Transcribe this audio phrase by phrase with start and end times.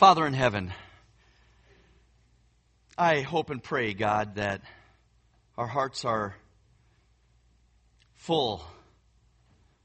[0.00, 0.72] Father in heaven,
[2.96, 4.62] I hope and pray, God, that
[5.58, 6.34] our hearts are
[8.14, 8.64] full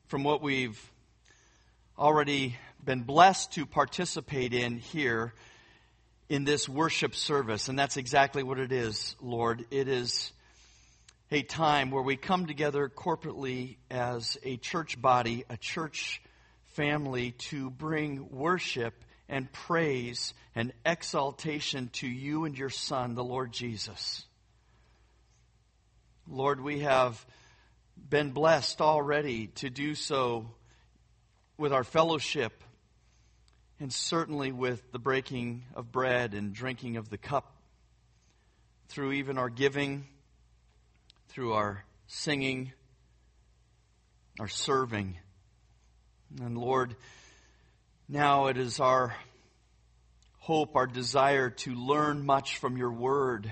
[0.07, 0.81] from what we've
[1.99, 5.33] already been blessed to participate in here
[6.29, 7.67] in this worship service.
[7.67, 9.65] And that's exactly what it is, Lord.
[9.69, 10.31] It is
[11.29, 16.21] a time where we come together corporately as a church body, a church
[16.67, 18.93] family, to bring worship
[19.27, 24.25] and praise and exaltation to you and your Son, the Lord Jesus.
[26.27, 27.23] Lord, we have
[28.09, 30.49] been blessed already to do so
[31.57, 32.63] with our fellowship
[33.79, 37.51] and certainly with the breaking of bread and drinking of the cup,
[38.87, 40.05] through even our giving,
[41.29, 42.71] through our singing,
[44.39, 45.17] our serving.
[46.41, 46.95] And Lord,
[48.07, 49.15] now it is our
[50.37, 53.51] hope, our desire to learn much from your word,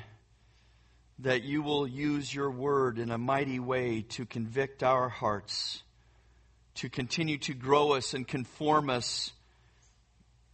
[1.20, 5.82] that you will use your word in a mighty way to convict our hearts,
[6.76, 9.32] to continue to grow us and conform us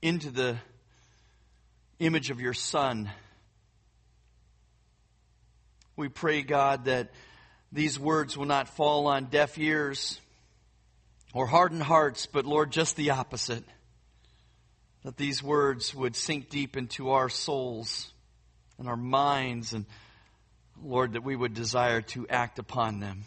[0.01, 0.55] into the
[1.99, 3.09] image of your Son.
[5.97, 7.11] We pray, God, that
[7.73, 10.21] these words will not fall on deaf ears
[11.33, 13.65] or hardened hearts, but Lord, just the opposite
[15.03, 18.11] that these words would sink deep into our souls
[18.77, 19.85] and our minds, and
[20.81, 23.25] Lord, that we would desire to act upon them.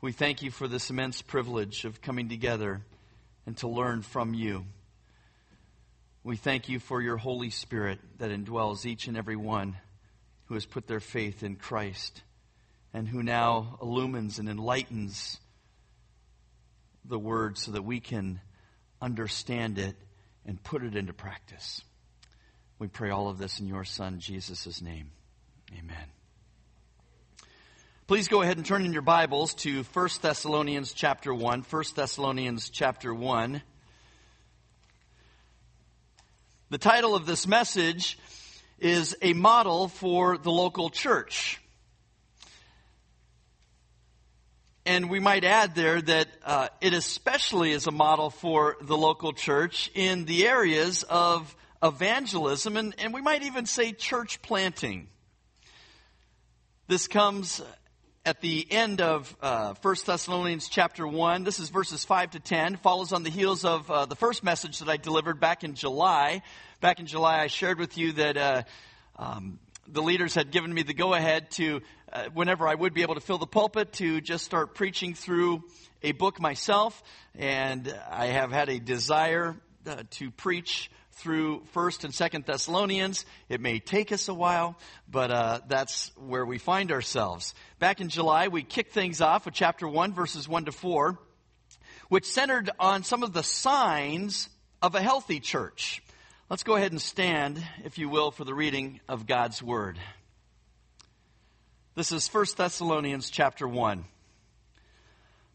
[0.00, 2.82] We thank you for this immense privilege of coming together
[3.46, 4.64] and to learn from you.
[6.22, 9.76] We thank you for your Holy Spirit that indwells each and every one
[10.46, 12.22] who has put their faith in Christ
[12.92, 15.38] and who now illumines and enlightens
[17.04, 18.40] the word so that we can
[19.00, 19.96] understand it
[20.48, 21.82] and put it into practice.
[22.78, 25.10] We pray all of this in your Son, Jesus' name.
[25.78, 26.06] Amen.
[28.06, 31.66] Please go ahead and turn in your Bibles to 1 Thessalonians chapter 1.
[31.68, 33.60] 1 Thessalonians chapter 1.
[36.70, 38.18] The title of this message
[38.78, 41.60] is A Model for the Local Church.
[44.88, 49.34] And we might add there that uh, it especially is a model for the local
[49.34, 55.08] church in the areas of evangelism and, and we might even say church planting.
[56.86, 57.60] This comes
[58.24, 61.44] at the end of uh, 1 Thessalonians chapter 1.
[61.44, 62.76] This is verses 5 to 10.
[62.76, 66.40] Follows on the heels of uh, the first message that I delivered back in July.
[66.80, 68.62] Back in July, I shared with you that uh,
[69.16, 71.82] um, the leaders had given me the go ahead to,
[72.32, 75.64] whenever I would be able to fill the pulpit, to just start preaching through
[76.02, 77.02] a book myself.
[77.34, 79.56] And I have had a desire
[79.86, 83.24] uh, to preach through First and Second Thessalonians.
[83.48, 84.76] It may take us a while,
[85.10, 87.54] but uh, that's where we find ourselves.
[87.78, 91.18] Back in July, we kicked things off with chapter one, verses one to four,
[92.08, 94.48] which centered on some of the signs
[94.80, 96.02] of a healthy church.
[96.48, 99.98] Let's go ahead and stand, if you will, for the reading of God's Word.
[101.98, 104.04] This is 1 Thessalonians chapter 1.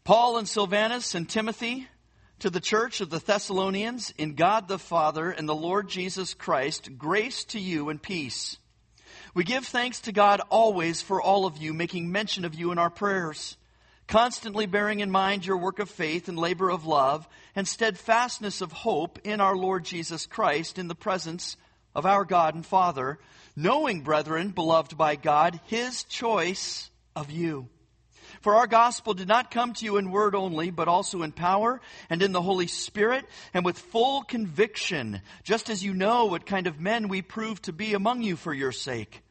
[0.04, 1.88] Paul and Silvanus and Timothy
[2.40, 6.98] to the church of the Thessalonians in God the Father and the Lord Jesus Christ,
[6.98, 8.58] grace to you and peace.
[9.32, 12.78] We give thanks to God always for all of you, making mention of you in
[12.78, 13.56] our prayers
[14.06, 17.26] constantly bearing in mind your work of faith and labor of love
[17.56, 21.56] and steadfastness of hope in our Lord Jesus Christ in the presence
[21.94, 23.18] of our God and Father,
[23.56, 27.68] knowing, brethren, beloved by God, his choice of you.
[28.40, 31.80] For our gospel did not come to you in word only, but also in power
[32.10, 36.66] and in the Holy Spirit and with full conviction, just as you know what kind
[36.66, 39.22] of men we proved to be among you for your sake.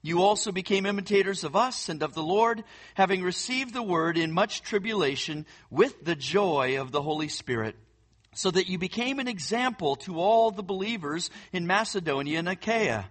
[0.00, 2.64] You also became imitators of us and of the Lord,
[2.94, 7.76] having received the word in much tribulation with the joy of the Holy Spirit,
[8.32, 13.10] so that you became an example to all the believers in Macedonia and Achaia.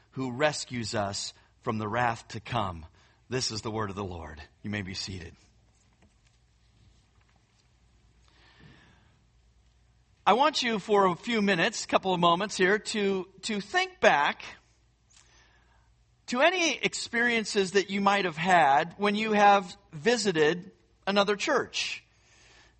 [0.11, 2.85] who rescues us from the wrath to come.
[3.29, 4.41] This is the word of the Lord.
[4.63, 5.33] You may be seated.
[10.25, 13.99] I want you for a few minutes, a couple of moments here, to, to think
[13.99, 14.43] back
[16.27, 20.71] to any experiences that you might have had when you have visited
[21.07, 22.03] another church.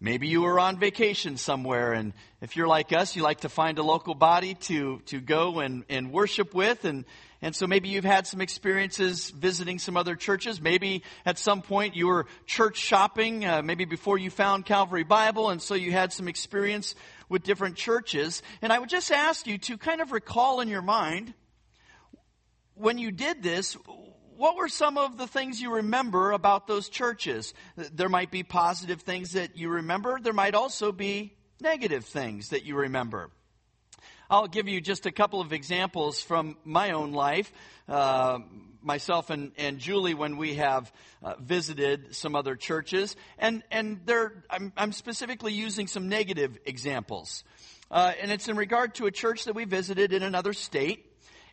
[0.04, 3.78] Maybe you were on vacation somewhere, and if you're like us, you like to find
[3.78, 6.86] a local body to, to go and, and worship with.
[6.86, 7.06] And,
[7.40, 10.60] and so maybe you've had some experiences visiting some other churches.
[10.60, 15.52] Maybe at some point you were church shopping, uh, maybe before you found Calvary Bible,
[15.52, 16.96] and so you had some experience
[17.30, 18.42] with different churches.
[18.64, 21.36] And I would just ask you to kind of recall in your mind
[22.74, 23.78] when you did this,
[24.42, 27.54] what were some of the things you remember about those churches?
[27.76, 30.20] There might be positive things that you remember.
[30.20, 33.30] There might also be negative things that you remember.
[34.32, 37.54] I'll give you just a couple of examples from my own life.
[37.88, 38.40] Uh,
[38.82, 40.92] myself and, and Julie, when we have
[41.22, 47.44] uh, visited some other churches, and and there, I'm, I'm specifically using some negative examples,
[47.92, 51.11] uh, and it's in regard to a church that we visited in another state.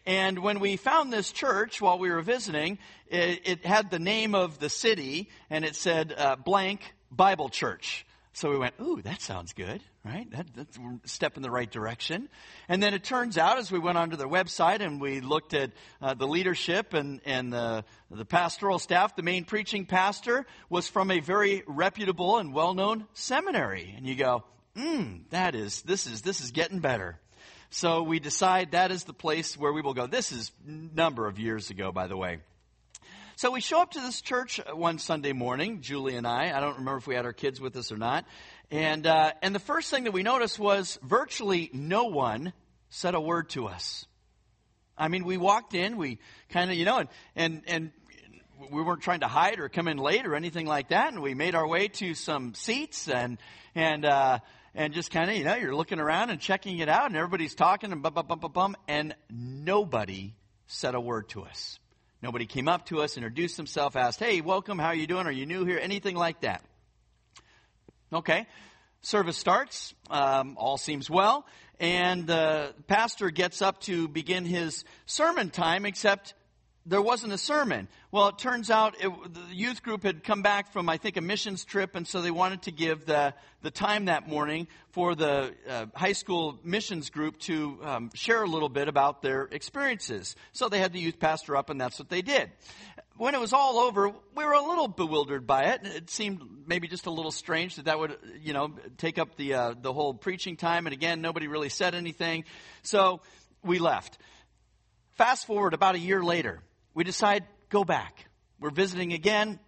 [0.08, 2.78] And when we found this church while we were visiting,
[3.08, 8.06] it, it had the name of the city and it said uh, blank Bible Church.
[8.32, 10.26] So we went, ooh, that sounds good, right?
[10.30, 12.30] That, that's a step in the right direction.
[12.70, 15.72] And then it turns out as we went onto their website and we looked at
[16.00, 21.10] uh, the leadership and, and the, the pastoral staff, the main preaching pastor was from
[21.10, 23.92] a very reputable and well-known seminary.
[23.94, 24.44] And you go,
[24.74, 27.20] hmm, that is, this is, this is getting better.
[27.70, 30.06] So we decide that is the place where we will go.
[30.06, 32.38] This is number of years ago, by the way.
[33.36, 36.56] So we show up to this church one Sunday morning, Julie and I.
[36.56, 38.24] I don't remember if we had our kids with us or not.
[38.70, 42.52] And, uh, and the first thing that we noticed was virtually no one
[42.90, 44.06] said a word to us.
[44.96, 46.18] I mean, we walked in, we
[46.48, 47.92] kind of, you know, and, and, and
[48.70, 51.12] we weren't trying to hide or come in late or anything like that.
[51.12, 53.38] And we made our way to some seats and,
[53.74, 54.38] and, uh,
[54.74, 57.54] and just kind of, you know, you're looking around and checking it out, and everybody's
[57.54, 60.34] talking and bum, bum, bum, bum, bum, and nobody
[60.66, 61.78] said a word to us.
[62.22, 65.26] Nobody came up to us, introduced himself, asked, hey, welcome, how are you doing?
[65.26, 65.78] Are you new here?
[65.80, 66.64] Anything like that.
[68.12, 68.46] Okay.
[69.02, 69.94] Service starts.
[70.10, 71.46] Um, all seems well.
[71.78, 76.34] And the pastor gets up to begin his sermon time, except
[76.88, 77.86] there wasn't a sermon.
[78.10, 81.20] Well, it turns out it, the youth group had come back from, I think, a
[81.20, 85.54] missions trip, and so they wanted to give the, the time that morning for the
[85.68, 90.34] uh, high school missions group to um, share a little bit about their experiences.
[90.52, 92.50] So they had the youth pastor up, and that's what they did.
[93.18, 95.80] When it was all over, we were a little bewildered by it.
[95.84, 99.54] It seemed maybe just a little strange that that would, you know, take up the
[99.54, 100.86] uh, the whole preaching time.
[100.86, 102.44] And again, nobody really said anything,
[102.82, 103.20] so
[103.62, 104.18] we left.
[105.16, 106.62] Fast forward about a year later
[106.98, 108.26] we decide, go back.
[108.58, 109.60] We're visiting again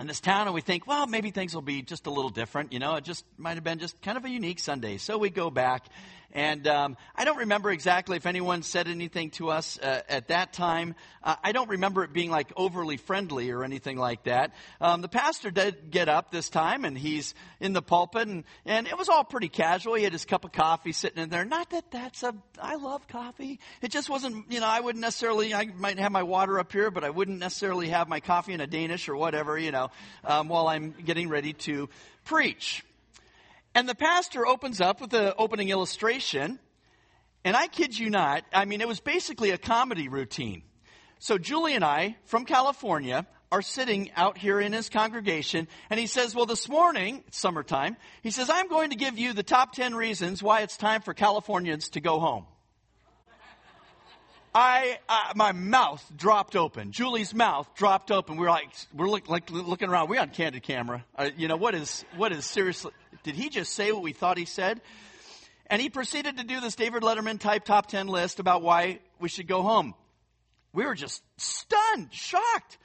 [0.00, 2.72] in this town and we think, well, maybe things will be just a little different.
[2.72, 4.96] You know, it just might have been just kind of a unique Sunday.
[4.96, 5.86] So we go back
[6.32, 10.52] and um, I don't remember exactly if anyone said anything to us uh, at that
[10.52, 10.94] time.
[11.22, 14.52] Uh, I don't remember it being like overly friendly or anything like that.
[14.80, 18.86] Um, the pastor did get up this time, and he's in the pulpit, and, and
[18.86, 19.94] it was all pretty casual.
[19.94, 21.44] He had his cup of coffee sitting in there.
[21.44, 23.60] Not that that's a, I love coffee.
[23.82, 26.90] It just wasn't, you know, I wouldn't necessarily, I might have my water up here,
[26.90, 29.90] but I wouldn't necessarily have my coffee in a Danish or whatever, you know,
[30.24, 31.88] um, while I'm getting ready to
[32.24, 32.84] preach.
[33.74, 36.58] And the pastor opens up with the opening illustration.
[37.44, 40.62] And I kid you not, I mean, it was basically a comedy routine.
[41.18, 46.06] So Julie and I, from California, are sitting out here in his congregation, and he
[46.06, 49.74] says, Well, this morning, it's summertime, he says, I'm going to give you the top
[49.74, 52.46] 10 reasons why it's time for Californians to go home.
[54.54, 56.92] I, uh, my mouth dropped open.
[56.92, 58.36] Julie's mouth dropped open.
[58.36, 60.10] We are like, we're look, like looking around.
[60.10, 61.04] We're on candid camera.
[61.16, 62.92] Uh, you know, what is, what is seriously,
[63.22, 64.82] did he just say what we thought he said?
[65.68, 69.30] And he proceeded to do this David Letterman type top 10 list about why we
[69.30, 69.94] should go home.
[70.74, 72.76] We were just stunned, shocked.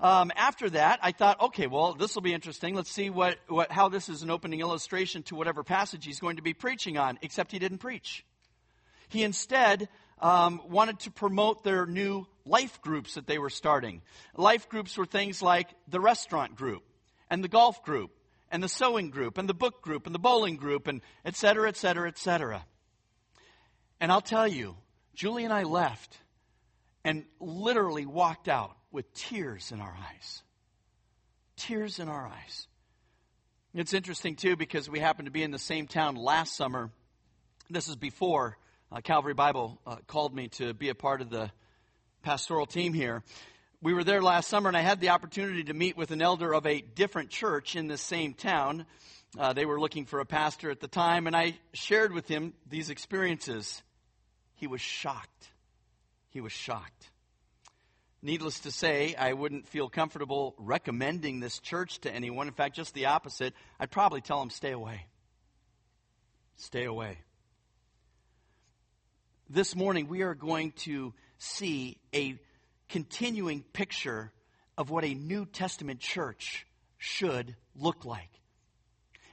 [0.00, 2.74] Um, after that, I thought, okay, well, this will be interesting.
[2.74, 6.36] Let's see what, what, how this is an opening illustration to whatever passage he's going
[6.36, 8.24] to be preaching on, except he didn't preach.
[9.10, 9.90] He instead
[10.22, 14.00] um, wanted to promote their new life groups that they were starting.
[14.36, 16.82] Life groups were things like the restaurant group
[17.28, 18.10] and the golf group
[18.50, 21.68] and the sewing group and the book group and the bowling group and et cetera,
[21.68, 22.64] et cetera, et cetera.
[24.00, 24.76] And I'll tell you,
[25.14, 26.16] Julie and I left
[27.04, 30.42] and literally walked out with tears in our eyes.
[31.56, 32.66] Tears in our eyes.
[33.74, 36.90] It's interesting, too, because we happened to be in the same town last summer.
[37.70, 38.58] This is before
[38.92, 41.50] uh, Calvary Bible uh, called me to be a part of the
[42.22, 43.22] pastoral team here
[43.82, 46.54] we were there last summer, and I had the opportunity to meet with an elder
[46.54, 48.86] of a different church in the same town.
[49.36, 52.54] Uh, they were looking for a pastor at the time, and I shared with him
[52.70, 53.82] these experiences.
[54.54, 55.50] He was shocked.
[56.28, 57.10] He was shocked.
[58.22, 62.46] Needless to say, I wouldn't feel comfortable recommending this church to anyone.
[62.46, 63.52] In fact, just the opposite.
[63.80, 65.06] I'd probably tell them, stay away.
[66.54, 67.18] Stay away.
[69.54, 72.38] This morning, we are going to see a
[72.88, 74.32] continuing picture
[74.78, 76.66] of what a New Testament church
[76.96, 78.30] should look like.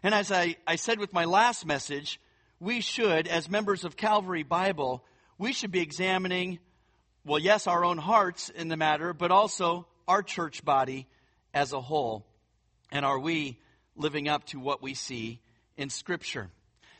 [0.03, 2.19] And as I, I said with my last message,
[2.59, 5.05] we should, as members of Calvary Bible,
[5.37, 6.59] we should be examining
[7.23, 11.07] well, yes, our own hearts in the matter, but also our church body
[11.53, 12.25] as a whole.
[12.91, 13.57] And are we
[13.95, 15.39] living up to what we see
[15.77, 16.49] in Scripture?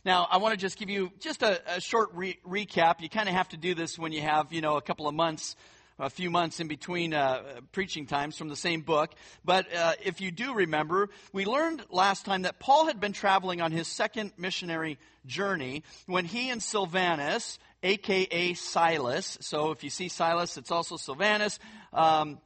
[0.05, 3.01] Now, I want to just give you just a, a short re- recap.
[3.01, 5.13] You kind of have to do this when you have, you know, a couple of
[5.13, 5.55] months,
[5.99, 7.41] a few months in between uh,
[7.73, 9.11] preaching times from the same book.
[9.43, 13.61] But uh, if you do remember, we learned last time that Paul had been traveling
[13.61, 19.37] on his second missionary journey when he and Silvanus aka Silas.
[19.41, 21.59] So if you see Silas, it's also Silvanus.
[21.93, 22.39] Um,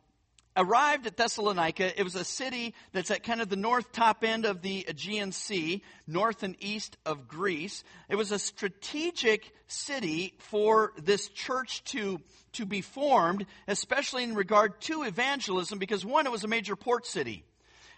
[0.56, 2.00] arrived at Thessalonica.
[2.00, 5.32] It was a city that's at kind of the north top end of the Aegean
[5.32, 7.84] Sea, north and east of Greece.
[8.10, 12.20] It was a strategic city for this church to,
[12.54, 17.06] to be formed, especially in regard to evangelism, because one, it was a major port
[17.06, 17.44] city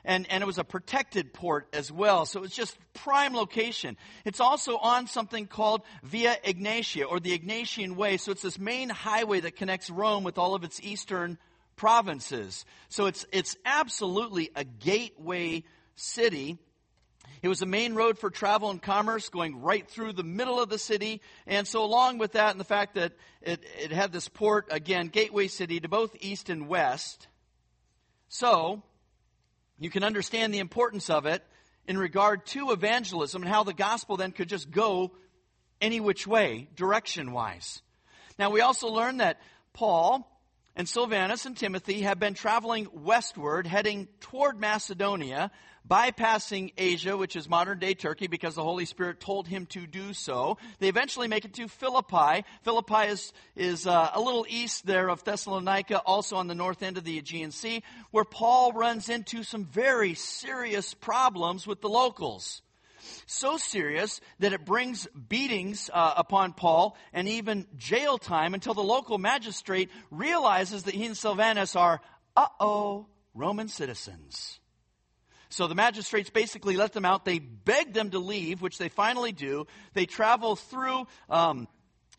[0.05, 2.25] and, and it was a protected port as well.
[2.25, 3.97] So it was just prime location.
[4.23, 8.17] It's also on something called Via Egnatia, or the Egnatian Way.
[8.17, 11.37] So it's this main highway that connects Rome with all of its eastern
[11.75, 12.65] provinces.
[12.89, 15.63] So it's, it's absolutely a gateway
[15.95, 16.57] city.
[17.41, 20.69] It was a main road for travel and commerce going right through the middle of
[20.69, 21.21] the city.
[21.45, 25.07] And so, along with that, and the fact that it, it had this port, again,
[25.07, 27.27] gateway city to both east and west.
[28.29, 28.83] So,
[29.79, 31.43] you can understand the importance of it
[31.87, 35.11] in regard to evangelism and how the gospel then could just go
[35.81, 37.81] any which way, direction wise.
[38.39, 39.39] Now, we also learn that
[39.73, 40.27] Paul
[40.75, 45.51] and Silvanus and Timothy have been traveling westward, heading toward Macedonia,
[45.89, 50.13] bypassing Asia, which is modern day Turkey, because the Holy Spirit told him to do
[50.13, 50.57] so.
[50.79, 52.43] They eventually make it to Philippi.
[52.63, 56.97] Philippi is, is uh, a little east there of Thessalonica, also on the north end
[56.97, 62.61] of the Aegean Sea, where Paul runs into some very serious problems with the locals.
[63.25, 68.83] So serious that it brings beatings uh, upon Paul and even jail time until the
[68.83, 72.01] local magistrate realizes that he and Silvanus are,
[72.35, 74.59] uh oh, Roman citizens.
[75.49, 77.23] So the magistrates basically let them out.
[77.23, 79.67] They beg them to leave, which they finally do.
[79.93, 81.67] They travel through um,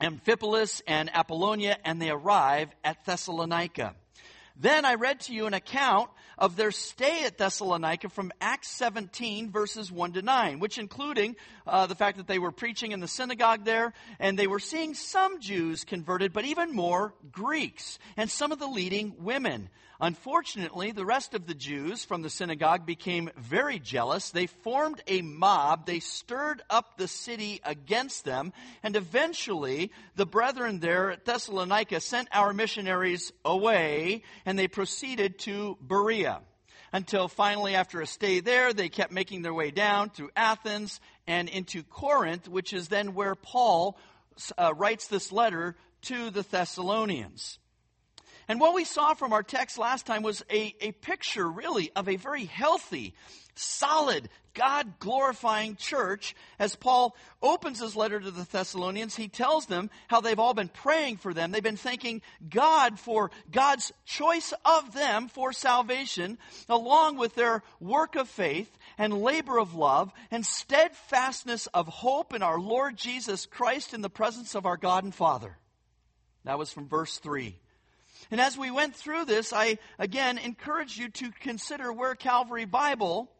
[0.00, 3.94] Amphipolis and Apollonia, and they arrive at Thessalonica.
[4.58, 6.08] Then I read to you an account
[6.38, 11.36] of their stay at Thessalonica from Acts 17, verses 1 to 9, which including
[11.66, 14.94] uh, the fact that they were preaching in the synagogue there, and they were seeing
[14.94, 19.68] some Jews converted, but even more Greeks, and some of the leading women.
[20.00, 24.30] Unfortunately, the rest of the Jews from the synagogue became very jealous.
[24.30, 25.86] They formed a mob.
[25.86, 28.52] They stirred up the city against them.
[28.82, 35.78] And eventually, the brethren there at Thessalonica sent our missionaries away and they proceeded to
[35.80, 36.40] Berea.
[36.92, 41.48] Until finally, after a stay there, they kept making their way down through Athens and
[41.48, 43.98] into Corinth, which is then where Paul
[44.56, 47.58] uh, writes this letter to the Thessalonians.
[48.48, 52.08] And what we saw from our text last time was a, a picture, really, of
[52.08, 53.12] a very healthy,
[53.56, 56.36] solid, God glorifying church.
[56.60, 60.68] As Paul opens his letter to the Thessalonians, he tells them how they've all been
[60.68, 61.50] praying for them.
[61.50, 66.38] They've been thanking God for God's choice of them for salvation,
[66.68, 72.44] along with their work of faith and labor of love and steadfastness of hope in
[72.44, 75.58] our Lord Jesus Christ in the presence of our God and Father.
[76.44, 77.56] That was from verse 3.
[78.30, 83.30] And as we went through this, I again encourage you to consider where Calvary Bible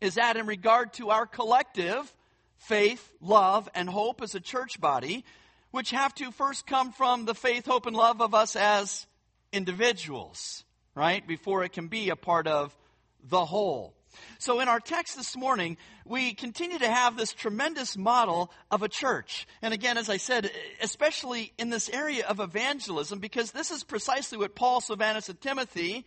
[0.00, 2.12] is at in regard to our collective
[2.56, 5.24] faith, love, and hope as a church body,
[5.70, 9.06] which have to first come from the faith, hope, and love of us as
[9.52, 11.26] individuals, right?
[11.26, 12.76] Before it can be a part of
[13.22, 13.94] the whole.
[14.38, 18.88] So, in our text this morning, we continue to have this tremendous model of a
[18.88, 19.46] church.
[19.62, 20.50] And again, as I said,
[20.82, 26.06] especially in this area of evangelism, because this is precisely what Paul, Silvanus, and Timothy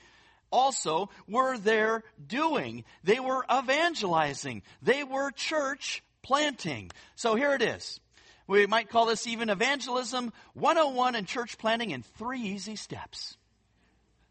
[0.51, 2.83] also were there doing.
[3.03, 6.91] They were evangelizing, they were church planting.
[7.15, 7.99] So, here it is.
[8.47, 13.35] We might call this even evangelism 101 and church planting in three easy steps.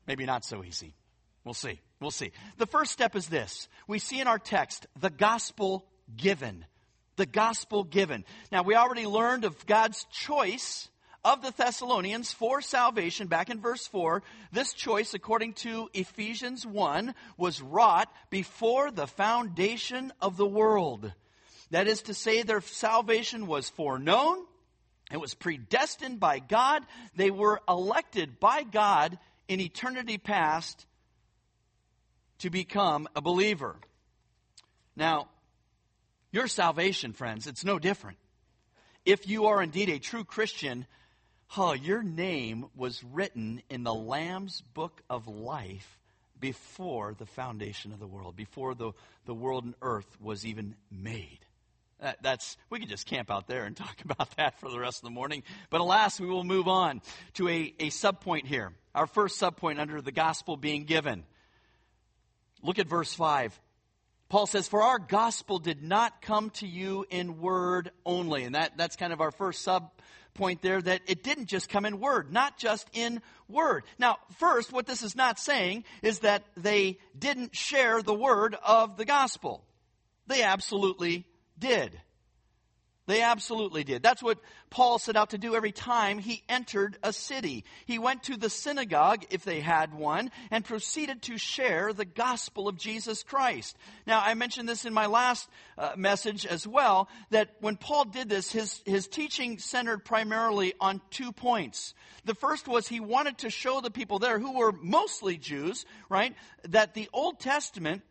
[0.06, 0.94] Maybe not so easy.
[1.46, 1.78] We'll see.
[2.00, 2.32] We'll see.
[2.58, 3.68] The first step is this.
[3.86, 5.86] We see in our text the gospel
[6.16, 6.66] given.
[7.14, 8.24] The gospel given.
[8.50, 10.88] Now, we already learned of God's choice
[11.24, 14.24] of the Thessalonians for salvation back in verse 4.
[14.50, 21.12] This choice, according to Ephesians 1, was wrought before the foundation of the world.
[21.70, 24.44] That is to say, their salvation was foreknown,
[25.12, 26.82] it was predestined by God,
[27.14, 30.86] they were elected by God in eternity past
[32.38, 33.76] to become a believer.
[34.94, 35.28] Now,
[36.32, 38.18] your salvation, friends, it's no different.
[39.04, 40.86] If you are indeed a true Christian,
[41.56, 45.98] oh, your name was written in the Lamb's book of life
[46.38, 48.92] before the foundation of the world, before the,
[49.24, 51.38] the world and earth was even made.
[52.00, 54.98] That, that's we could just camp out there and talk about that for the rest
[54.98, 55.42] of the morning.
[55.70, 57.00] But alas, we will move on
[57.34, 58.72] to a, a subpoint here.
[58.94, 61.24] Our first subpoint under the gospel being given.
[62.66, 63.58] Look at verse 5.
[64.28, 68.42] Paul says, For our gospel did not come to you in word only.
[68.42, 69.92] And that, that's kind of our first sub
[70.34, 73.84] point there that it didn't just come in word, not just in word.
[73.98, 78.96] Now, first, what this is not saying is that they didn't share the word of
[78.96, 79.64] the gospel.
[80.26, 81.24] They absolutely
[81.56, 81.98] did.
[83.06, 84.02] They absolutely did.
[84.02, 87.64] That's what Paul set out to do every time he entered a city.
[87.86, 92.66] He went to the synagogue, if they had one, and proceeded to share the gospel
[92.66, 93.76] of Jesus Christ.
[94.06, 95.48] Now, I mentioned this in my last
[95.78, 101.00] uh, message as well, that when Paul did this, his, his teaching centered primarily on
[101.10, 101.94] two points.
[102.24, 106.34] The first was he wanted to show the people there, who were mostly Jews, right,
[106.64, 108.02] that the Old Testament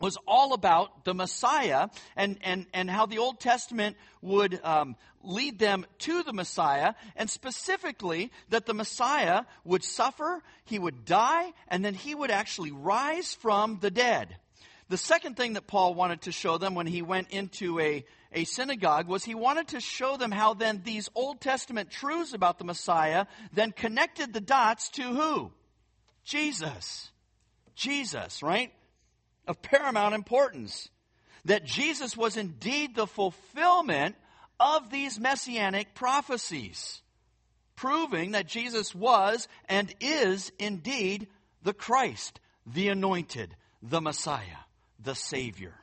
[0.00, 5.58] was all about the Messiah and, and, and how the Old Testament would um, lead
[5.58, 11.84] them to the Messiah, and specifically that the Messiah would suffer, he would die, and
[11.84, 14.36] then he would actually rise from the dead.
[14.88, 18.44] The second thing that Paul wanted to show them when he went into a, a
[18.44, 22.64] synagogue was he wanted to show them how then these Old Testament truths about the
[22.64, 25.50] Messiah then connected the dots to who?
[26.24, 27.10] Jesus.
[27.74, 28.72] Jesus, right?
[29.46, 30.88] Of paramount importance.
[31.44, 34.16] That Jesus was indeed the fulfillment
[34.58, 37.02] of these messianic prophecies,
[37.76, 41.28] proving that Jesus was and is indeed
[41.62, 44.64] the Christ, the anointed, the Messiah,
[44.98, 45.74] the Savior.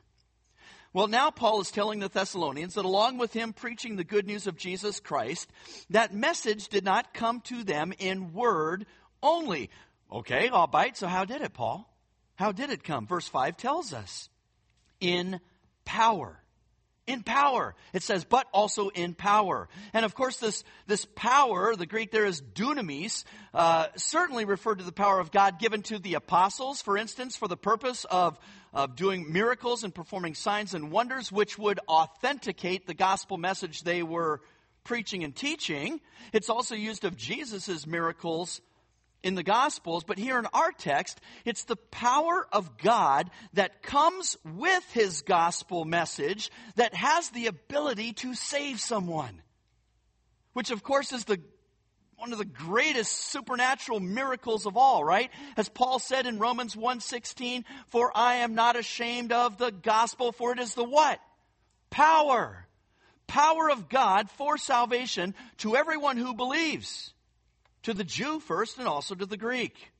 [0.91, 4.45] Well, now Paul is telling the Thessalonians that along with him preaching the good news
[4.45, 5.49] of Jesus Christ,
[5.89, 8.85] that message did not come to them in word
[9.21, 9.71] only.
[10.11, 11.89] Okay, all right, so how did it, Paul?
[12.43, 13.07] How did it come?
[13.07, 14.27] Verse 5 tells us
[14.99, 15.39] in
[15.85, 16.37] power.
[17.07, 17.73] In power.
[17.93, 19.69] It says, but also in power.
[19.93, 24.83] And of course, this, this power, the Greek there is dunamis, uh, certainly referred to
[24.83, 28.37] the power of God given to the apostles, for instance, for the purpose of,
[28.73, 34.03] of doing miracles and performing signs and wonders, which would authenticate the gospel message they
[34.03, 34.41] were
[34.83, 36.01] preaching and teaching.
[36.33, 38.59] It's also used of Jesus' miracles
[39.23, 44.37] in the Gospels, but here in our text, it's the power of God that comes
[44.43, 49.41] with his gospel message that has the ability to save someone.
[50.51, 51.41] Which, of course, is the
[52.17, 55.29] one of the greatest supernatural miracles of all, right?
[55.57, 60.53] As Paul said in Romans 1:16, "For I am not ashamed of the gospel, for
[60.53, 61.19] it is the what?
[61.89, 62.67] Power.
[63.27, 67.12] Power of God for salvation to everyone who believes."
[67.83, 69.91] To the Jew first and also to the Greek.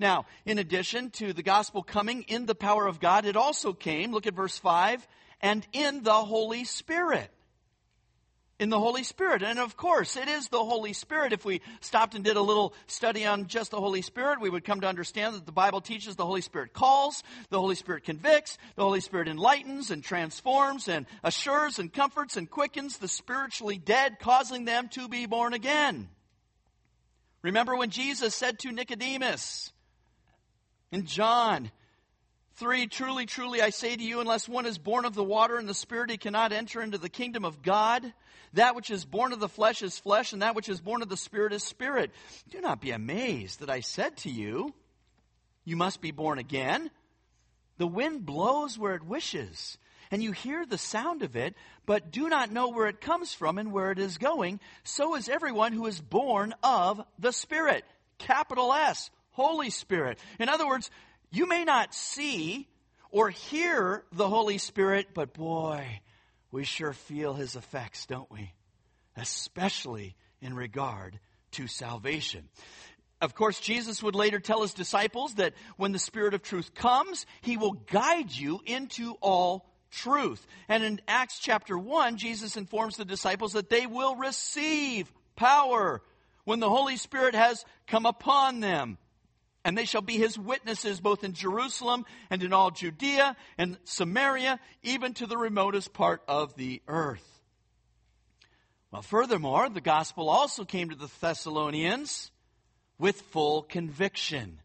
[0.00, 4.12] Now, in addition to the gospel coming in the power of God, it also came,
[4.12, 5.06] look at verse 5,
[5.40, 7.30] and in the Holy Spirit.
[8.60, 9.42] In the Holy Spirit.
[9.42, 11.32] And of course, it is the Holy Spirit.
[11.32, 14.64] If we stopped and did a little study on just the Holy Spirit, we would
[14.64, 18.58] come to understand that the Bible teaches the Holy Spirit calls, the Holy Spirit convicts,
[18.74, 24.18] the Holy Spirit enlightens and transforms and assures and comforts and quickens the spiritually dead,
[24.20, 26.08] causing them to be born again.
[27.42, 29.72] Remember when Jesus said to Nicodemus
[30.90, 31.70] in John
[32.56, 35.68] 3 Truly, truly, I say to you, unless one is born of the water and
[35.68, 38.12] the Spirit, he cannot enter into the kingdom of God.
[38.54, 41.08] That which is born of the flesh is flesh, and that which is born of
[41.08, 42.10] the Spirit is spirit.
[42.50, 44.74] Do not be amazed that I said to you,
[45.64, 46.90] You must be born again.
[47.76, 49.78] The wind blows where it wishes
[50.10, 51.54] and you hear the sound of it,
[51.86, 55.28] but do not know where it comes from and where it is going, so is
[55.28, 57.84] everyone who is born of the Spirit.
[58.18, 60.18] Capital S, Holy Spirit.
[60.38, 60.90] In other words,
[61.30, 62.68] you may not see
[63.10, 66.00] or hear the Holy Spirit, but boy,
[66.50, 68.52] we sure feel his effects, don't we?
[69.16, 71.18] Especially in regard
[71.52, 72.48] to salvation.
[73.20, 77.26] of course, Jesus would later tell his disciples that when the Spirit of truth comes,
[77.40, 80.46] he will guide you into all truth.
[80.68, 86.02] And in Acts chapter 1, Jesus informs the disciples that they will receive power
[86.44, 88.98] when the Holy Spirit has come upon them.
[89.64, 94.60] And they shall be his witnesses both in Jerusalem and in all Judea and Samaria,
[94.82, 97.24] even to the remotest part of the earth.
[98.90, 102.30] Well, furthermore, the gospel also came to the Thessalonians
[102.98, 104.60] with full conviction.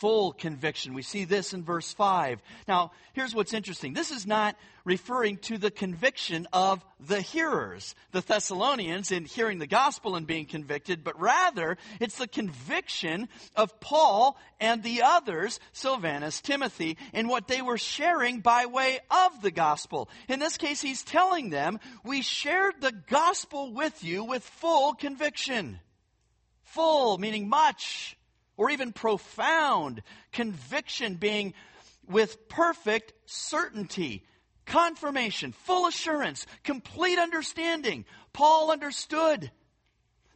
[0.00, 0.94] Full conviction.
[0.94, 2.42] We see this in verse 5.
[2.68, 3.94] Now, here's what's interesting.
[3.94, 9.66] This is not referring to the conviction of the hearers, the Thessalonians, in hearing the
[9.66, 16.40] gospel and being convicted, but rather it's the conviction of Paul and the others, Silvanus,
[16.40, 20.08] Timothy, in what they were sharing by way of the gospel.
[20.28, 25.80] In this case, he's telling them, We shared the gospel with you with full conviction
[26.76, 28.15] full, meaning much,
[28.56, 31.54] or even profound, conviction being
[32.08, 34.24] with perfect certainty,
[34.64, 38.04] confirmation, full assurance, complete understanding.
[38.32, 39.50] Paul understood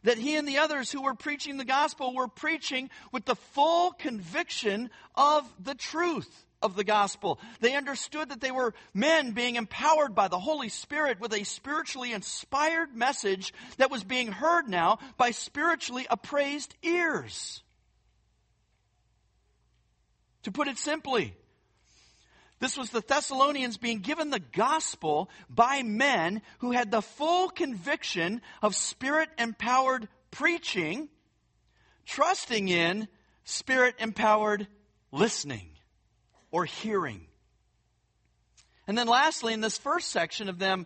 [0.03, 3.91] that he and the others who were preaching the gospel were preaching with the full
[3.91, 7.39] conviction of the truth of the gospel.
[7.59, 12.13] They understood that they were men being empowered by the Holy Spirit with a spiritually
[12.13, 17.63] inspired message that was being heard now by spiritually appraised ears.
[20.43, 21.35] To put it simply,
[22.59, 28.41] this was the Thessalonians being given the gospel by men who had the full conviction
[28.61, 31.09] of spirit empowered preaching,
[32.05, 33.07] trusting in
[33.43, 34.67] spirit empowered
[35.11, 35.69] listening
[36.51, 37.25] or hearing.
[38.87, 40.85] And then, lastly, in this first section of them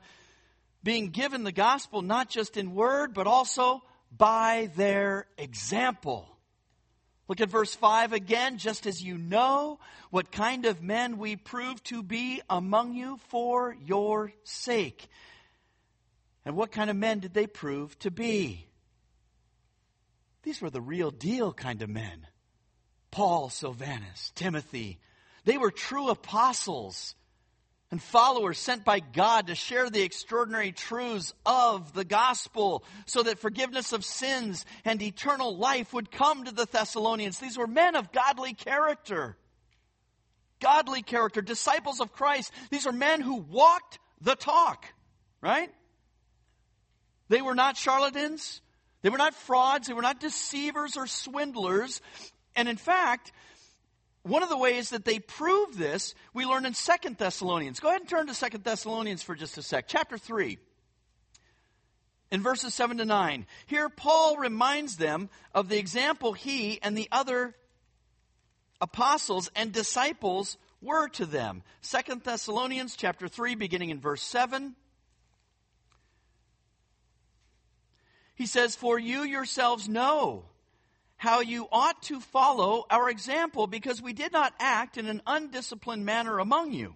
[0.83, 3.81] being given the gospel not just in word, but also
[4.15, 6.34] by their example.
[7.27, 8.57] Look at verse 5 again.
[8.57, 9.79] Just as you know
[10.11, 15.07] what kind of men we prove to be among you for your sake.
[16.45, 18.67] And what kind of men did they prove to be?
[20.43, 22.27] These were the real deal kind of men
[23.09, 24.99] Paul, Silvanus, Timothy,
[25.45, 27.15] they were true apostles
[27.91, 33.39] and followers sent by God to share the extraordinary truths of the gospel so that
[33.39, 37.39] forgiveness of sins and eternal life would come to the Thessalonians.
[37.39, 39.37] These were men of godly character.
[40.59, 42.51] Godly character, disciples of Christ.
[42.71, 44.85] These are men who walked the talk,
[45.41, 45.69] right?
[47.29, 48.61] They were not charlatans.
[49.01, 49.87] They were not frauds.
[49.87, 52.01] They were not deceivers or swindlers.
[52.55, 53.31] And in fact,
[54.25, 57.79] one of the ways that they prove this, we learn in Second Thessalonians.
[57.79, 59.85] Go ahead and turn to Second Thessalonians for just a sec.
[59.88, 60.57] Chapter 3.
[62.31, 63.45] In verses 7 to 9.
[63.67, 67.53] Here, Paul reminds them of the example he and the other
[68.81, 71.61] apostles and disciples were to them.
[71.81, 74.75] Second Thessalonians chapter 3, beginning in verse 7.
[78.33, 80.45] He says, For you yourselves know
[81.25, 86.05] how you ought to follow our example because we did not act in an undisciplined
[86.05, 86.93] manner among you.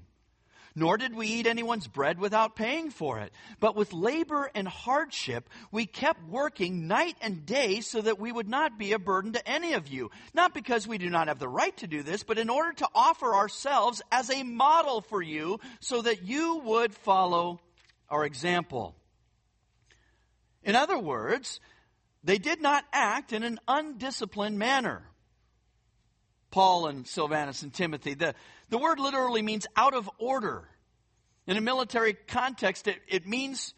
[0.76, 3.34] Nor did we eat anyone's bread without paying for it.
[3.60, 8.48] But with labor and hardship, we kept working night and day so that we would
[8.48, 10.12] not be a burden to any of you.
[10.36, 12.88] Not because we do not have the right to do this, but in order to
[12.94, 17.60] offer ourselves as a model for you so that you would follow
[18.08, 18.96] our example.
[20.64, 21.60] In other words,
[22.24, 25.04] they did not act in an undisciplined manner.
[26.52, 28.16] Paul and Silvanus and Timothy.
[28.16, 28.34] The,
[28.70, 30.68] the word literally means out of order.
[31.48, 33.74] In a military context, it, it means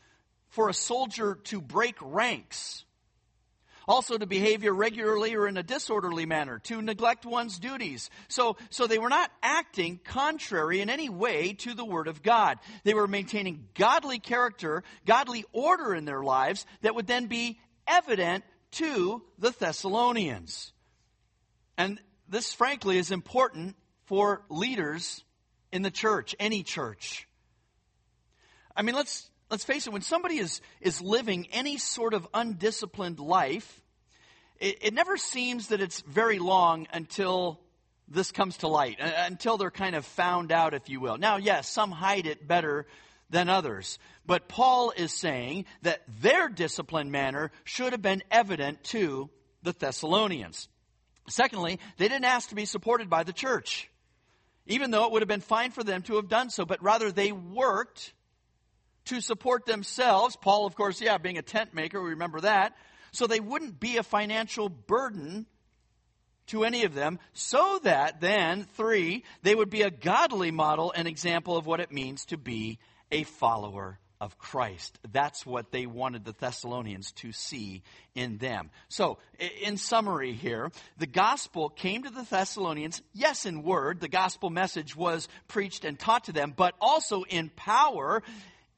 [0.50, 2.84] for a soldier to break ranks.
[3.88, 8.10] Also to behave irregularly or in a disorderly manner, to neglect one's duties.
[8.28, 12.60] So, so they were not acting contrary in any way to the Word of God.
[12.84, 17.60] They were maintaining godly character, godly order in their lives that would then be
[17.92, 20.72] evident to the Thessalonians.
[21.78, 23.76] And this, frankly, is important
[24.06, 25.24] for leaders
[25.72, 27.28] in the church, any church.
[28.76, 33.20] I mean, let's, let's face it, when somebody is, is living any sort of undisciplined
[33.20, 33.82] life,
[34.60, 37.60] it, it never seems that it's very long until
[38.08, 41.18] this comes to light, uh, until they're kind of found out, if you will.
[41.18, 42.86] Now, yes, some hide it better
[43.32, 43.98] than others.
[44.26, 49.30] But Paul is saying that their disciplined manner should have been evident to
[49.64, 50.68] the Thessalonians.
[51.28, 53.90] Secondly, they didn't ask to be supported by the church,
[54.68, 57.12] even though it would have been fine for them to have done so, but rather
[57.12, 58.14] they worked
[59.06, 60.36] to support themselves.
[60.36, 62.76] Paul, of course, yeah, being a tent maker, we remember that.
[63.12, 65.46] So they wouldn't be a financial burden
[66.48, 71.08] to any of them, so that then, three, they would be a godly model and
[71.08, 72.78] example of what it means to be
[73.12, 75.00] a follower of Christ.
[75.12, 77.82] That's what they wanted the Thessalonians to see
[78.14, 78.70] in them.
[78.88, 79.18] So,
[79.64, 84.96] in summary here, the gospel came to the Thessalonians, yes, in word, the gospel message
[84.96, 88.22] was preached and taught to them, but also in power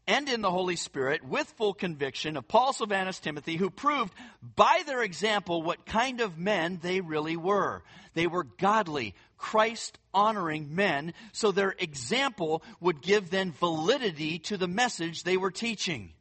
[0.07, 4.13] and in the Holy Spirit with full conviction of Paul, Silvanus, Timothy, who proved
[4.55, 7.83] by their example what kind of men they really were.
[8.13, 14.67] They were godly, Christ honoring men, so their example would give then validity to the
[14.67, 16.13] message they were teaching.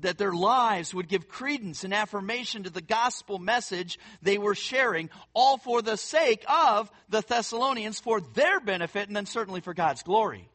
[0.00, 5.10] That their lives would give credence and affirmation to the gospel message they were sharing,
[5.34, 10.02] all for the sake of the Thessalonians, for their benefit, and then certainly for God's
[10.02, 10.48] glory.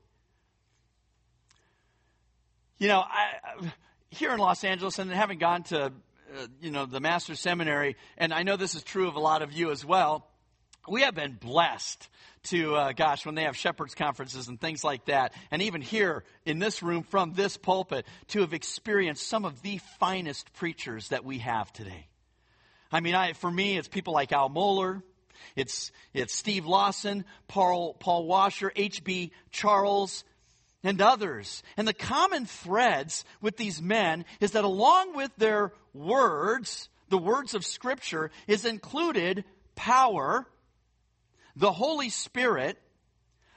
[2.83, 3.71] You know, I,
[4.09, 8.33] here in Los Angeles, and having gone to, uh, you know, the Master's Seminary, and
[8.33, 10.27] I know this is true of a lot of you as well,
[10.89, 12.09] we have been blessed
[12.49, 16.25] to, uh, gosh, when they have shepherds conferences and things like that, and even here
[16.45, 21.23] in this room from this pulpit, to have experienced some of the finest preachers that
[21.23, 22.07] we have today.
[22.91, 25.01] I mean, I, for me, it's people like Al Mohler,
[25.55, 29.31] it's, it's Steve Lawson, Paul, Paul Washer, H.B.
[29.51, 30.25] Charles,
[30.83, 31.63] and others.
[31.77, 37.53] And the common threads with these men is that along with their words, the words
[37.53, 40.45] of Scripture, is included power,
[41.55, 42.77] the Holy Spirit,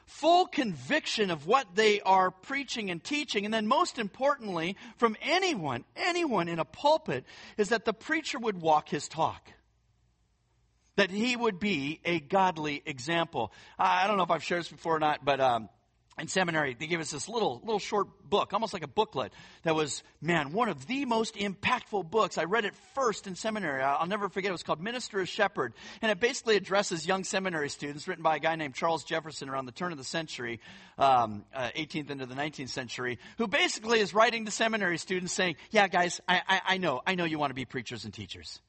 [0.07, 5.85] full conviction of what they are preaching and teaching, and then most importantly, from anyone,
[5.97, 7.25] anyone in a pulpit,
[7.57, 9.51] is that the preacher would walk his talk
[10.97, 13.53] that he would be a godly example.
[13.79, 15.69] I don't know if I've shared this before or not, but um,
[16.19, 19.33] in seminary, they gave us this little, little short book, almost like a booklet,
[19.65, 22.39] that was, man, one of the most impactful books.
[22.39, 23.83] I read it first in seminary.
[23.83, 24.49] I'll never forget.
[24.49, 25.75] It was called Minister as Shepherd.
[26.01, 29.67] And it basically addresses young seminary students, written by a guy named Charles Jefferson around
[29.67, 30.61] the turn of the century,
[30.97, 35.57] um, uh, 18th into the 19th century, who basically is writing to seminary students saying,
[35.71, 38.61] yeah, guys, I, I, I know, I know you want to be preachers and teachers.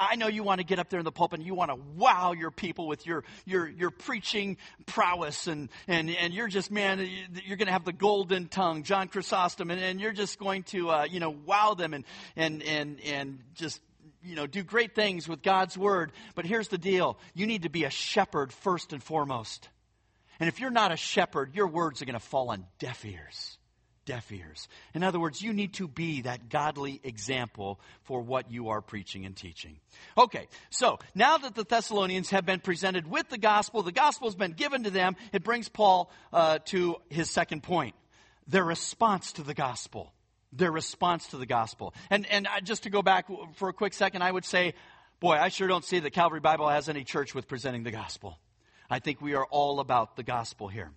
[0.00, 1.76] I know you want to get up there in the pulpit and you want to
[1.94, 7.06] wow your people with your, your, your preaching prowess and, and, and you're just, man,
[7.44, 10.90] you're going to have the golden tongue, John Chrysostom, and, and you're just going to,
[10.90, 13.82] uh, you know, wow them and, and, and, and just,
[14.24, 16.12] you know, do great things with God's word.
[16.34, 17.18] But here's the deal.
[17.34, 19.68] You need to be a shepherd first and foremost.
[20.40, 23.58] And if you're not a shepherd, your words are going to fall on deaf ears
[24.10, 24.66] deaf ears.
[24.92, 29.24] In other words, you need to be that godly example for what you are preaching
[29.24, 29.76] and teaching.
[30.18, 34.34] Okay, so now that the Thessalonians have been presented with the gospel, the gospel has
[34.34, 37.94] been given to them, it brings Paul uh, to his second point
[38.48, 40.12] their response to the gospel.
[40.52, 41.94] Their response to the gospel.
[42.10, 44.74] And, and just to go back for a quick second, I would say,
[45.20, 48.40] boy, I sure don't see that Calvary Bible has any church with presenting the gospel.
[48.90, 50.90] I think we are all about the gospel here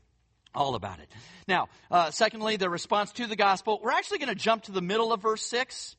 [0.56, 1.10] all about it.
[1.48, 3.80] Now, uh, secondly, the response to the gospel.
[3.84, 5.96] We're actually going to jump to the middle of verse 6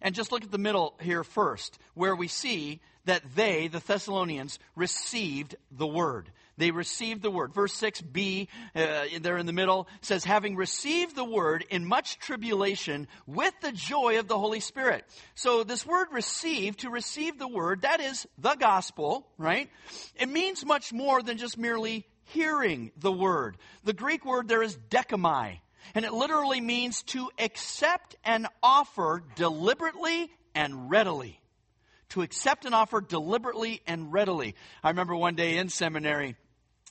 [0.00, 4.58] and just look at the middle here first, where we see that they, the Thessalonians,
[4.76, 6.30] received the word.
[6.56, 7.54] They received the word.
[7.54, 13.08] Verse 6b, uh, there in the middle, says, having received the word in much tribulation
[13.26, 15.04] with the joy of the Holy Spirit.
[15.34, 19.70] So this word receive, to receive the word, that is the gospel, right?
[20.18, 23.56] It means much more than just merely hearing the word.
[23.84, 25.60] The Greek word there is dechomai,
[25.94, 31.40] and it literally means to accept an offer deliberately and readily.
[32.10, 34.56] To accept an offer deliberately and readily.
[34.82, 36.36] I remember one day in seminary,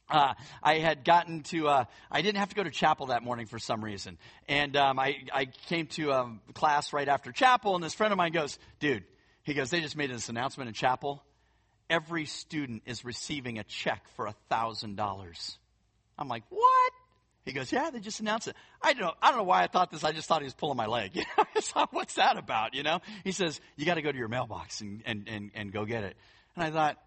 [0.10, 3.46] uh, I had gotten to, uh, I didn't have to go to chapel that morning
[3.46, 4.18] for some reason.
[4.48, 8.18] And um, I, I came to um, class right after chapel, and this friend of
[8.18, 9.04] mine goes, Dude,
[9.44, 11.24] he goes, They just made this announcement in chapel
[11.90, 15.58] every student is receiving a check for a thousand dollars.
[16.18, 16.92] I'm like, what?
[17.46, 18.56] He goes, yeah, they just announced it.
[18.82, 19.14] I don't know.
[19.22, 20.04] I don't know why I thought this.
[20.04, 21.12] I just thought he was pulling my leg.
[21.38, 22.76] I thought, what's that about?
[22.76, 25.72] You know, he says, you got to go to your mailbox and, and, and, and
[25.72, 26.16] go get it.
[26.56, 26.98] And I thought,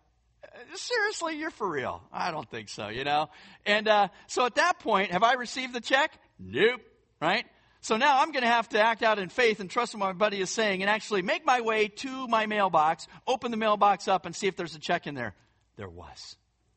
[0.75, 2.03] seriously, you're for real?
[2.12, 3.29] I don't think so, you know?
[3.66, 6.12] And, uh, so at that point, have I received the check?
[6.38, 6.81] Nope.
[7.21, 7.45] Right?
[7.83, 10.12] So now I'm going to have to act out in faith and trust what my
[10.12, 14.25] buddy is saying and actually make my way to my mailbox, open the mailbox up,
[14.25, 15.35] and see if there's a check in there.
[15.77, 16.37] There was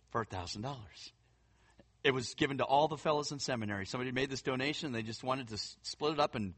[0.09, 0.75] for $1,000.
[2.03, 3.85] It was given to all the fellows in seminary.
[3.85, 4.93] Somebody made this donation.
[4.93, 6.55] They just wanted to split it up and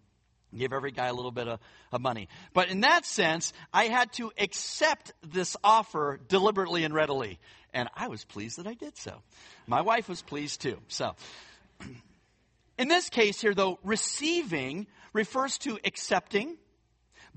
[0.56, 1.60] give every guy a little bit of,
[1.92, 2.30] of money.
[2.54, 7.40] But in that sense, I had to accept this offer deliberately and readily.
[7.74, 9.22] And I was pleased that I did so.
[9.68, 10.80] My wife was pleased too.
[10.88, 11.16] So
[12.78, 16.58] In this case here, though, receiving refers to accepting,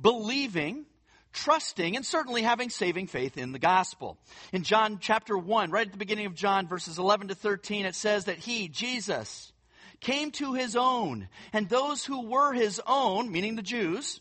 [0.00, 0.84] believing,
[1.32, 4.18] trusting and certainly having saving faith in the gospel.
[4.52, 7.94] In John chapter 1, right at the beginning of John, verses 11 to 13, it
[7.94, 9.52] says that he, Jesus,
[10.00, 14.20] came to his own, and those who were his own, meaning the Jews,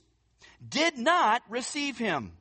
[0.68, 2.34] did not receive him.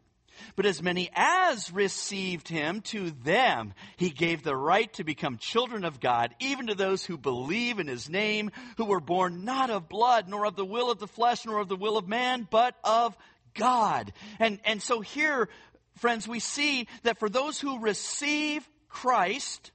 [0.56, 5.84] But as many as received him, to them he gave the right to become children
[5.84, 9.88] of God, even to those who believe in his name, who were born not of
[9.88, 12.74] blood, nor of the will of the flesh, nor of the will of man, but
[12.84, 13.16] of
[13.54, 14.12] God.
[14.38, 15.48] And, and so here,
[15.96, 19.72] friends, we see that for those who receive Christ,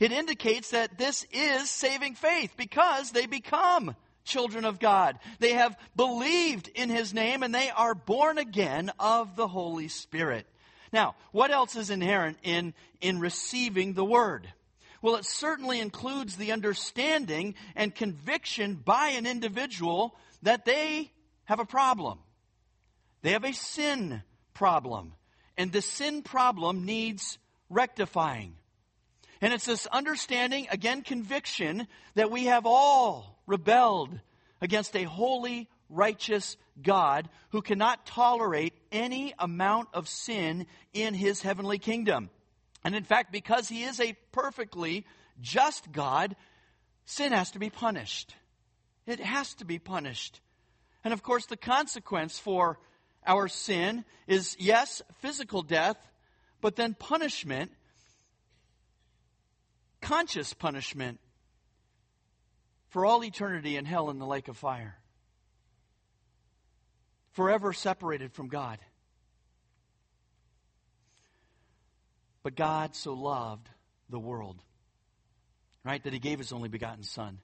[0.00, 3.94] it indicates that this is saving faith because they become
[4.26, 5.18] children of God.
[5.38, 10.46] They have believed in His name and they are born again of the Holy Spirit.
[10.92, 14.48] Now, what else is inherent in, in receiving the Word?
[15.02, 21.12] Well, it certainly includes the understanding and conviction by an individual that they
[21.44, 22.18] have a problem.
[23.22, 24.22] They have a sin
[24.54, 25.12] problem.
[25.56, 28.54] And the sin problem needs rectifying.
[29.40, 34.18] And it's this understanding, again, conviction, that we have all rebelled
[34.60, 41.78] against a holy, righteous God who cannot tolerate any amount of sin in his heavenly
[41.78, 42.30] kingdom.
[42.82, 45.04] And in fact, because he is a perfectly
[45.40, 46.36] just God,
[47.04, 48.34] sin has to be punished.
[49.06, 50.40] It has to be punished.
[51.04, 52.78] And of course, the consequence for
[53.26, 55.96] our sin is, yes, physical death,
[56.60, 57.72] but then punishment,
[60.00, 61.20] conscious punishment,
[62.88, 64.96] for all eternity in hell in the lake of fire.
[67.32, 68.78] Forever separated from God.
[72.42, 73.68] But God so loved
[74.08, 74.62] the world,
[75.84, 77.40] right, that he gave his only begotten Son,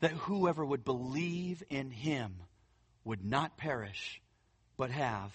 [0.00, 2.36] that whoever would believe in him
[3.04, 4.22] would not perish,
[4.76, 5.32] but have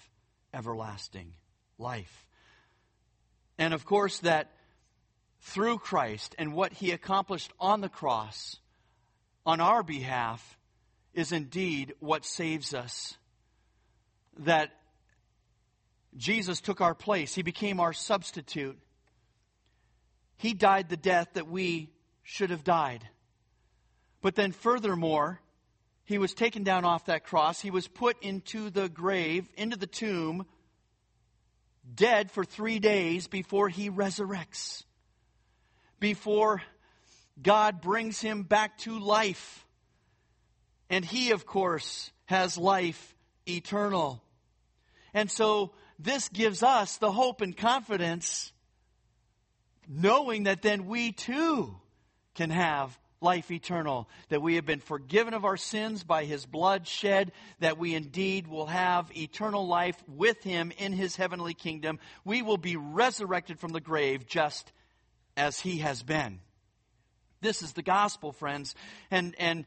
[0.52, 1.34] everlasting
[1.78, 2.26] life.
[3.58, 4.50] And of course, that
[5.40, 8.56] through Christ and what he accomplished on the cross
[9.46, 10.58] on our behalf
[11.14, 13.16] is indeed what saves us.
[14.40, 14.70] That
[16.16, 18.78] Jesus took our place, he became our substitute.
[20.36, 21.90] He died the death that we
[22.22, 23.06] should have died.
[24.22, 25.40] But then, furthermore,
[26.04, 27.60] he was taken down off that cross.
[27.60, 30.46] He was put into the grave, into the tomb,
[31.94, 34.84] dead for three days before he resurrects.
[36.00, 36.62] Before
[37.42, 39.66] God brings him back to life.
[40.88, 43.14] And he, of course, has life
[43.46, 44.22] eternal.
[45.14, 48.52] And so this gives us the hope and confidence,
[49.88, 51.76] knowing that then we too
[52.34, 56.88] can have life eternal, that we have been forgiven of our sins by his blood
[56.88, 61.98] shed, that we indeed will have eternal life with him in his heavenly kingdom.
[62.24, 64.72] We will be resurrected from the grave just
[65.36, 66.40] as he has been.
[67.40, 68.74] This is the gospel, friends.
[69.10, 69.64] And, and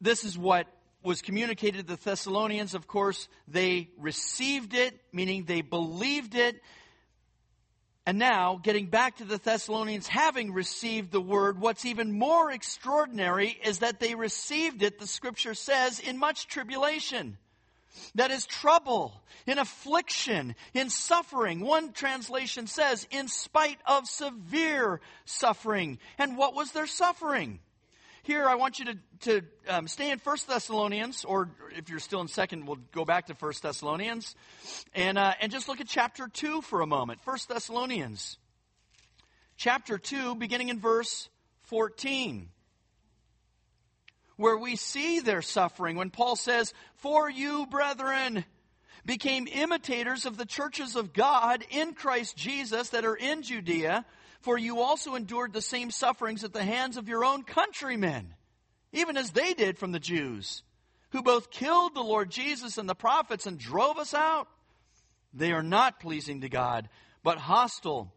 [0.00, 0.66] this is what
[1.02, 2.74] was communicated to the Thessalonians.
[2.74, 6.60] Of course, they received it, meaning they believed it.
[8.06, 13.48] And now, getting back to the Thessalonians having received the word, what's even more extraordinary
[13.64, 17.38] is that they received it, the scripture says, in much tribulation.
[18.14, 21.60] That is trouble, in affliction, in suffering.
[21.60, 25.98] One translation says, in spite of severe suffering.
[26.18, 27.60] And what was their suffering?
[28.22, 32.22] Here, I want you to, to um, stay in First Thessalonians, or if you're still
[32.22, 34.34] in Second, we'll go back to First Thessalonians,
[34.94, 37.22] and uh, and just look at chapter two for a moment.
[37.22, 38.38] First Thessalonians,
[39.58, 41.28] chapter two, beginning in verse
[41.64, 42.48] fourteen
[44.36, 48.44] where we see their suffering when Paul says, For you, brethren,
[49.04, 54.04] became imitators of the churches of God in Christ Jesus that are in Judea,
[54.40, 58.34] for you also endured the same sufferings at the hands of your own countrymen,
[58.92, 60.62] even as they did from the Jews,
[61.10, 64.48] who both killed the Lord Jesus and the prophets and drove us out.
[65.32, 66.88] They are not pleasing to God,
[67.22, 68.12] but hostile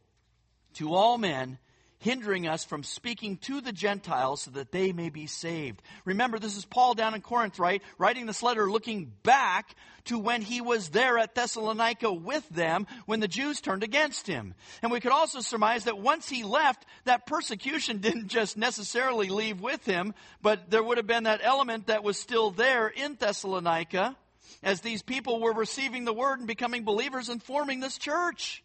[0.74, 1.58] to all men
[2.00, 5.82] hindering us from speaking to the Gentiles so that they may be saved.
[6.06, 7.82] Remember, this is Paul down in Corinth, right?
[7.98, 9.76] Writing this letter looking back
[10.06, 14.54] to when he was there at Thessalonica with them when the Jews turned against him.
[14.82, 19.60] And we could also surmise that once he left, that persecution didn't just necessarily leave
[19.60, 24.16] with him, but there would have been that element that was still there in Thessalonica
[24.64, 28.64] as these people were receiving the word and becoming believers and forming this church.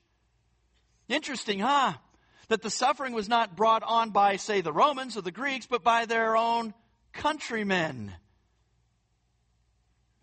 [1.09, 1.95] Interesting, huh?
[2.53, 5.83] That the suffering was not brought on by, say, the Romans or the Greeks, but
[5.83, 6.75] by their own
[7.13, 8.13] countrymen.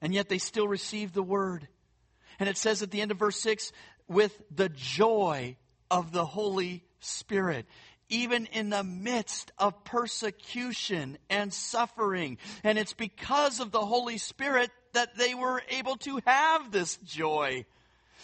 [0.02, 1.68] And yet they still received the word.
[2.40, 3.72] And it says at the end of verse 6
[4.08, 5.58] with the joy
[5.92, 7.66] of the Holy Spirit
[8.10, 12.40] even in the midst of persecution and suffering.
[12.64, 17.66] And it's because of the Holy Spirit that they were able to have this joy.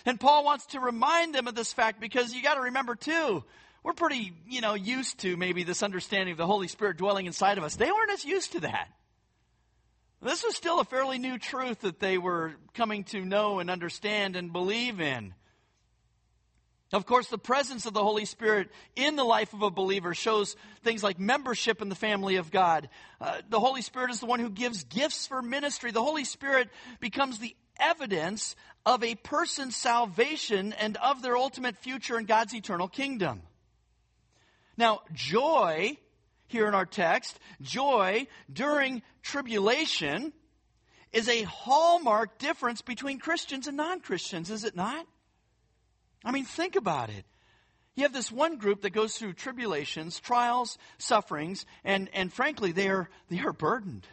[0.06, 3.44] And Paul wants to remind them of this fact because you got to remember too,
[3.86, 7.60] we're pretty, you know, used to maybe this understanding of the Holy Spirit dwelling inside
[7.60, 7.76] of us.
[7.76, 8.88] They weren't as used to that.
[10.24, 14.36] This was still a fairly new truth that they were coming to know and understand
[14.36, 15.36] and believe in.
[16.94, 20.56] Of course, the presence of the Holy Spirit in the life of a believer shows
[20.84, 22.90] things like membership in the family of God.
[23.22, 25.92] Uh, the Holy Spirit is the one who gives gifts for ministry.
[25.92, 26.70] The Holy Spirit
[27.00, 32.88] becomes the evidence of a person's salvation and of their ultimate future in God's eternal
[32.88, 33.44] kingdom.
[34.78, 35.98] Now, joy,
[36.48, 40.34] here in our text, joy during tribulation
[41.12, 45.06] is a hallmark difference between Christians and non Christians, is it not?
[46.24, 47.26] I mean, think about it.
[47.96, 52.90] You have this one group that goes through tribulations, trials, sufferings, and, and frankly, they
[52.90, 54.06] are, they are burdened.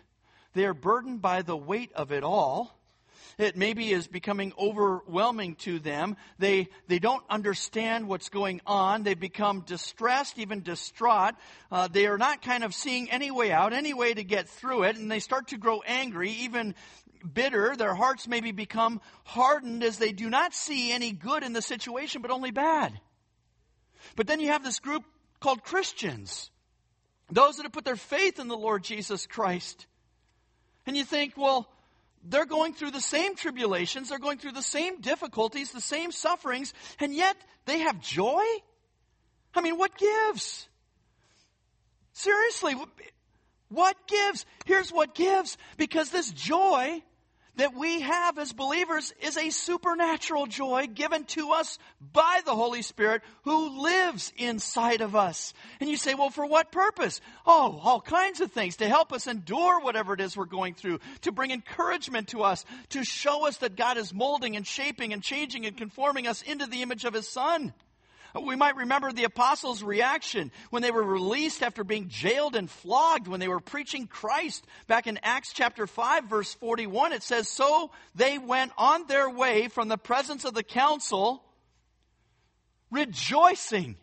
[0.55, 2.79] They are burdened by the weight of it all.
[3.43, 6.16] It maybe is becoming overwhelming to them.
[6.38, 9.03] They, they don't understand what's going on.
[9.03, 11.34] They become distressed, even distraught.
[11.68, 14.84] Uh, they are not kind of seeing any way out, any way to get through
[14.84, 16.76] it, and they start to grow angry, even
[17.34, 17.74] bitter.
[17.74, 22.22] Their hearts maybe become hardened as they do not see any good in the situation,
[22.22, 22.93] but only bad.
[24.14, 25.03] But then you have this group
[25.40, 26.53] called Christians,
[27.28, 29.88] those that have put their faith in the Lord Jesus Christ.
[30.86, 31.68] And you think, well,
[32.23, 36.73] they're going through the same tribulations, they're going through the same difficulties, the same sufferings,
[37.01, 38.43] and yet they have joy?
[39.55, 40.68] I mean, what gives?
[42.12, 42.75] Seriously,
[43.68, 44.47] what gives?
[44.66, 45.57] Here's what gives.
[45.77, 47.03] Because this joy
[47.57, 51.79] that we have as believers is a supernatural joy given to us
[52.13, 55.53] by the Holy Spirit who lives inside of us.
[55.81, 57.21] And you say, well, for what purpose?
[57.47, 61.01] Oh, all kinds of things to help us endure whatever it is we're going through,
[61.23, 65.23] to bring encouragement to us, to show us that God is molding and shaping and
[65.23, 67.75] changing and conforming us into the image of His Son.
[68.41, 73.28] We might remember the apostles' reaction when they were released after being jailed and flogged
[73.28, 74.66] when they were preaching Christ.
[74.87, 79.68] Back in Acts chapter 5 verse 41, it says, So they went on their way
[79.68, 81.45] from the presence of the council,
[82.91, 83.97] rejoicing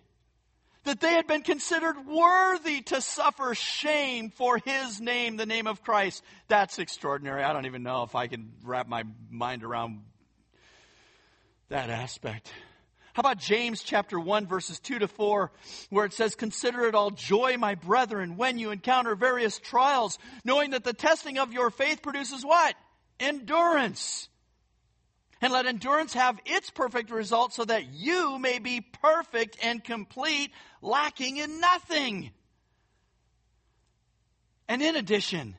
[0.84, 5.84] that they had been considered worthy to suffer shame for his name, the name of
[5.84, 6.23] Christ.
[6.47, 7.43] That's extraordinary.
[7.43, 10.03] I don't even know if I can wrap my mind around
[11.69, 12.51] that aspect.
[13.14, 15.51] How about James chapter 1 verses 2 to 4
[15.89, 20.72] where it says, Consider it all joy, my brethren, when you encounter various trials, knowing
[20.72, 22.76] that the testing of your faith produces what?
[23.20, 24.30] Endurance.
[25.41, 30.51] And let endurance have its perfect result so that you may be perfect and complete,
[30.82, 32.32] lacking in nothing.
[34.68, 35.55] And in addition,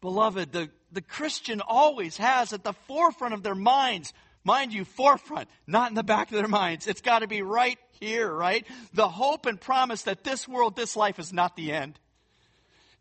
[0.00, 4.12] beloved, the, the Christian always has at the forefront of their minds
[4.44, 6.86] Mind you, forefront, not in the back of their minds.
[6.86, 8.66] It's got to be right here, right?
[8.92, 11.98] The hope and promise that this world, this life is not the end.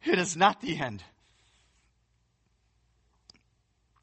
[0.06, 1.04] It is not the end.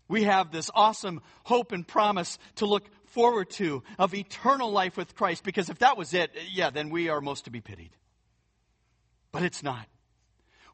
[0.07, 5.15] We have this awesome hope and promise to look forward to of eternal life with
[5.15, 7.91] Christ because if that was it, yeah, then we are most to be pitied.
[9.33, 9.87] But it's not.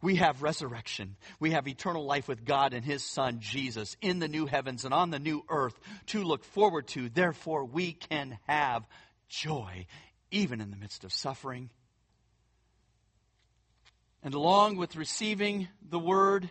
[0.02, 1.16] We have resurrection.
[1.40, 4.92] We have eternal life with God and His Son, Jesus, in the new heavens and
[4.92, 7.08] on the new earth to look forward to.
[7.08, 8.86] Therefore, we can have
[9.28, 9.86] joy
[10.30, 11.70] even in the midst of suffering.
[14.22, 16.50] And along with receiving the word,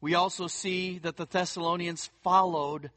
[0.00, 2.90] we also see that the Thessalonians followed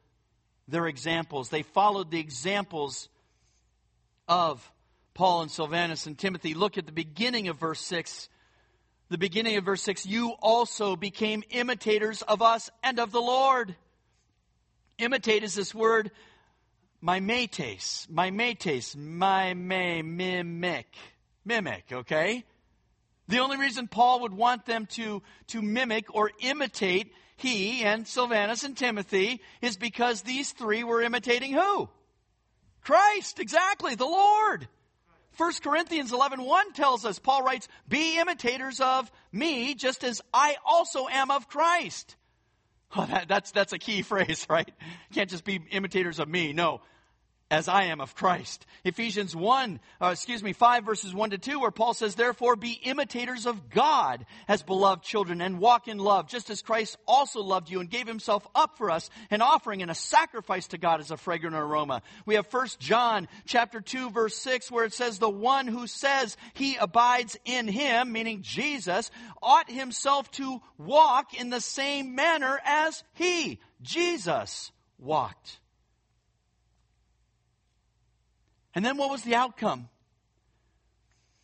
[0.67, 1.49] their examples.
[1.49, 3.09] They followed the examples
[4.27, 4.71] of
[5.13, 6.53] Paul and Silvanus and Timothy.
[6.53, 8.29] Look at the beginning of verse 6
[9.09, 13.75] the beginning of verse 6 you also became imitators of us and of the Lord.
[14.97, 16.11] Imitate is this word,
[17.01, 20.95] my mimetes, my mimetes, my may, mimic,
[21.45, 22.43] mimic, okay?
[23.27, 28.63] The only reason Paul would want them to, to mimic or imitate he and Silvanus
[28.63, 31.89] and Timothy is because these three were imitating who?
[32.81, 34.67] Christ, exactly, the Lord.
[35.39, 40.57] 1 Corinthians 11 1 tells us, Paul writes, Be imitators of me, just as I
[40.65, 42.17] also am of Christ.
[42.93, 44.67] Oh, that, that's, that's a key phrase, right?
[44.67, 46.51] You can't just be imitators of me.
[46.51, 46.81] No.
[47.51, 48.65] As I am of Christ.
[48.83, 52.73] Ephesians 1, uh, excuse me, 5 verses 1 to 2 where Paul says, therefore be
[52.83, 57.69] imitators of God as beloved children and walk in love, just as Christ also loved
[57.69, 61.11] you and gave himself up for us, an offering and a sacrifice to God as
[61.11, 62.03] a fragrant aroma.
[62.25, 66.37] We have 1 John chapter 2 verse 6 where it says, the one who says
[66.53, 69.09] he abides in him, meaning Jesus,
[69.41, 75.59] ought himself to walk in the same manner as he, Jesus, walked.
[78.75, 79.89] And then what was the outcome?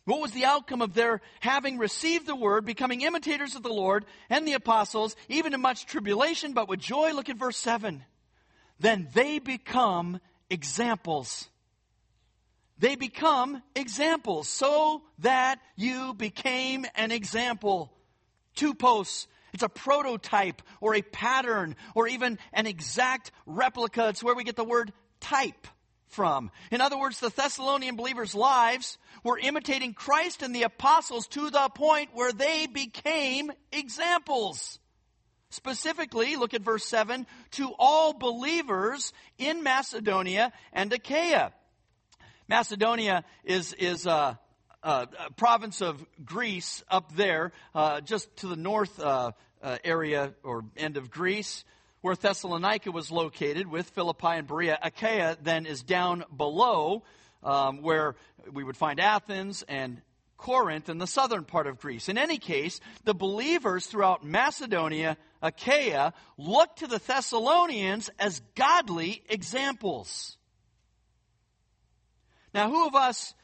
[0.04, 4.04] What was the outcome of their having received the word, becoming imitators of the Lord
[4.30, 7.12] and the apostles, even in much tribulation, but with joy?
[7.12, 8.04] Look at verse 7.
[8.78, 11.48] Then they become examples.
[12.78, 17.92] They become examples so that you became an example.
[18.56, 19.26] Tupos.
[19.52, 24.08] It's a prototype or a pattern or even an exact replica.
[24.10, 25.66] It's where we get the word type
[26.08, 26.50] from.
[26.70, 31.68] In other words, the Thessalonian believers' lives were imitating Christ and the apostles to the
[31.74, 34.78] point where they became examples.
[35.50, 41.52] Specifically, look at verse 7 to all believers in Macedonia and Achaia.
[42.48, 44.38] Macedonia is, is a,
[44.82, 49.32] a, a province of Greece up there, uh, just to the north uh,
[49.62, 51.64] uh, area or end of Greece
[52.06, 54.78] where Thessalonica was located with Philippi and Berea.
[54.80, 57.02] Achaia then is down below
[57.42, 58.14] um, where
[58.52, 60.00] we would find Athens and
[60.36, 62.08] Corinth in the southern part of Greece.
[62.08, 70.38] In any case, the believers throughout Macedonia, Achaia, looked to the Thessalonians as godly examples.
[72.54, 73.34] Now, who of us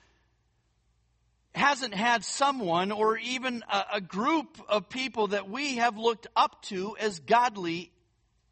[1.53, 6.63] hasn't had someone or even a, a, group of people that we have looked up
[6.63, 7.92] to as godly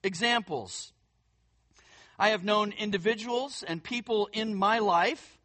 [0.03, 0.92] examples.
[2.18, 5.38] I have known individuals and people in my life,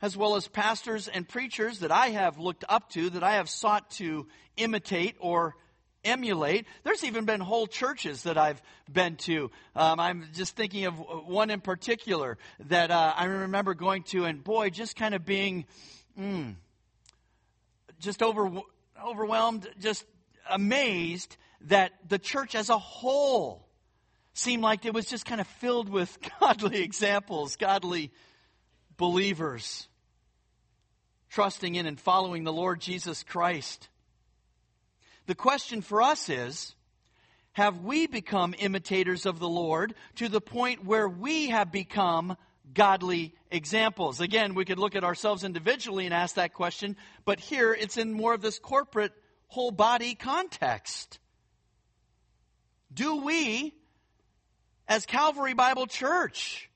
[0.00, 3.48] as well as pastors and preachers that I have looked up to, that I have
[3.48, 5.54] sought to imitate or
[6.04, 6.66] emulate.
[6.84, 8.60] There's even been whole churches that I've
[8.90, 9.50] been to.
[9.76, 10.94] Um, I'm just thinking of
[11.26, 12.38] one in particular
[12.68, 15.66] that uh, I remember going to, and boy, just kind of being
[16.18, 16.54] mm,
[18.00, 18.50] just over,
[19.04, 20.04] overwhelmed, just
[20.50, 21.36] amazed
[21.68, 23.68] that the church as a whole
[24.34, 28.10] seemed like it was just kind of filled with godly examples, godly
[28.96, 29.88] believers,
[31.30, 33.88] trusting in and following the Lord Jesus Christ.
[35.26, 36.74] The question for us is
[37.52, 42.36] have we become imitators of the Lord to the point where we have become
[42.72, 44.20] godly examples?
[44.20, 48.12] Again, we could look at ourselves individually and ask that question, but here it's in
[48.12, 49.12] more of this corporate
[49.48, 51.18] whole body context.
[52.92, 53.74] Do we
[54.88, 56.68] as Calvary Bible Church.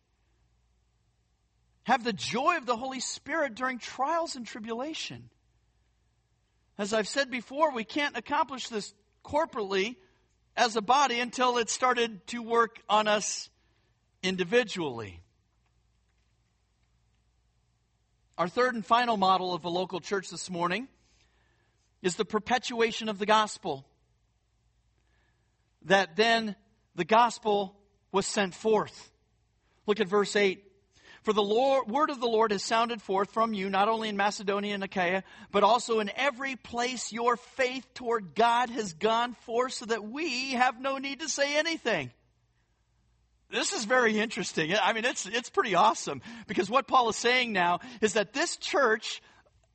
[1.84, 5.30] Have the joy of the Holy Spirit during trials and tribulation.
[6.78, 8.92] As I've said before, we can't accomplish this
[9.24, 9.96] corporately
[10.56, 13.50] as a body until it started to work on us
[14.22, 15.20] individually.
[18.36, 20.88] Our third and final model of a local church this morning
[22.02, 23.86] is the perpetuation of the gospel.
[25.82, 26.56] That then
[26.94, 27.75] the gospel
[28.16, 29.10] was sent forth.
[29.86, 30.64] Look at verse 8.
[31.22, 34.16] For the Lord, word of the Lord has sounded forth from you, not only in
[34.16, 39.74] Macedonia and Achaia, but also in every place your faith toward God has gone forth,
[39.74, 42.10] so that we have no need to say anything.
[43.50, 44.74] This is very interesting.
[44.74, 48.56] I mean, it's, it's pretty awesome because what Paul is saying now is that this
[48.56, 49.20] church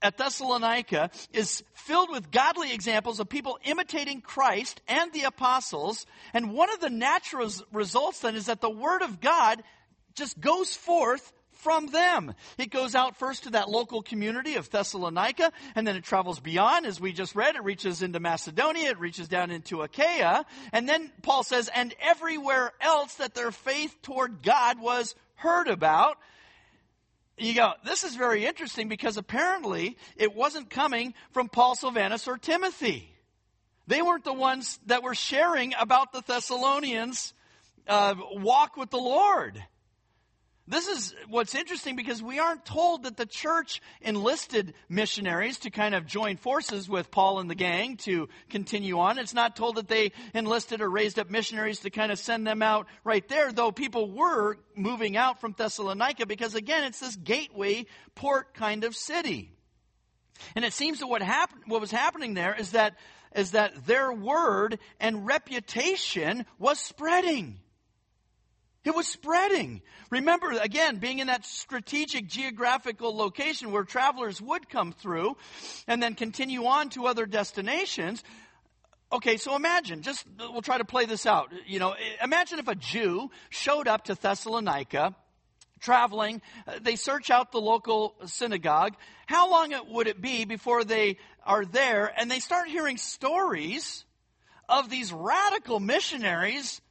[0.02, 6.06] at Thessalonica is filled with godly examples of people imitating Christ and the apostles.
[6.34, 9.62] And one of the natural results then is that the Word of God
[10.16, 11.32] just goes forth
[11.62, 12.34] from them.
[12.58, 16.88] It goes out first to that local community of Thessalonica, and then it travels beyond,
[16.88, 17.56] as we just read.
[17.56, 20.44] It reaches into Macedonia, it reaches down into Achaia,
[20.74, 26.18] and then Paul says, and everywhere else that their faith toward God was heard about
[27.42, 32.38] you go, this is very interesting because apparently it wasn't coming from Paul, Silvanus, or
[32.38, 33.14] Timothy.
[33.88, 37.34] They weren't the ones that were sharing about the Thessalonians'
[37.88, 39.64] uh, walk with the Lord.
[40.72, 45.94] This is what's interesting because we aren't told that the church enlisted missionaries to kind
[45.94, 49.20] of join forces with Paul and the gang to continue on.
[49.20, 52.62] It's not told that they enlisted or raised up missionaries to kind of send them
[52.62, 57.86] out right there, though people were moving out from Thessalonica because again, it's this gateway
[58.16, 59.52] port kind of city.
[60.56, 62.96] And it seems that what happened, what was happening there is that,
[63.36, 67.60] is that their word and reputation was spreading.
[68.84, 69.82] It was spreading.
[70.10, 75.38] Remember, again, being in that strategic geographical location where travelers would come through
[75.88, 78.24] and then continue on to other destinations.
[79.12, 81.52] Okay, so imagine, just, we'll try to play this out.
[81.68, 85.16] You know, imagine if a Jew showed up to Thessalonica
[85.80, 86.42] traveling,
[86.82, 88.94] they search out the local synagogue.
[89.26, 94.06] How long would it be before they are there and they start hearing stories
[94.70, 96.82] of these radical missionaries,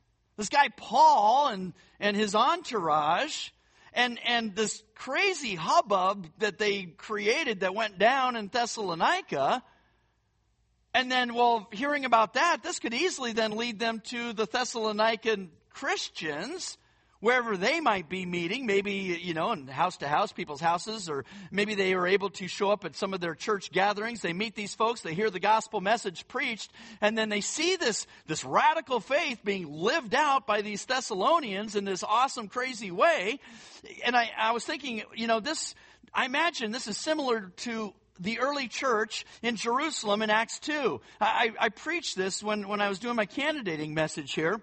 [0.41, 3.51] this guy Paul and, and his entourage,
[3.93, 9.63] and, and this crazy hubbub that they created that went down in Thessalonica?
[10.95, 15.49] And then, well, hearing about that, this could easily then lead them to the Thessalonican
[15.69, 16.79] Christians
[17.21, 18.93] wherever they might be meeting, maybe,
[19.23, 22.71] you know, in house to house, people's houses, or maybe they are able to show
[22.71, 24.23] up at some of their church gatherings.
[24.23, 28.07] They meet these folks, they hear the gospel message preached, and then they see this,
[28.27, 33.39] this radical faith being lived out by these Thessalonians in this awesome, crazy way.
[34.05, 35.75] And I, I was thinking, you know, this,
[36.15, 41.01] I imagine this is similar to the early church in Jerusalem in Acts 2.
[41.21, 44.61] I, I preached this when, when I was doing my candidating message here.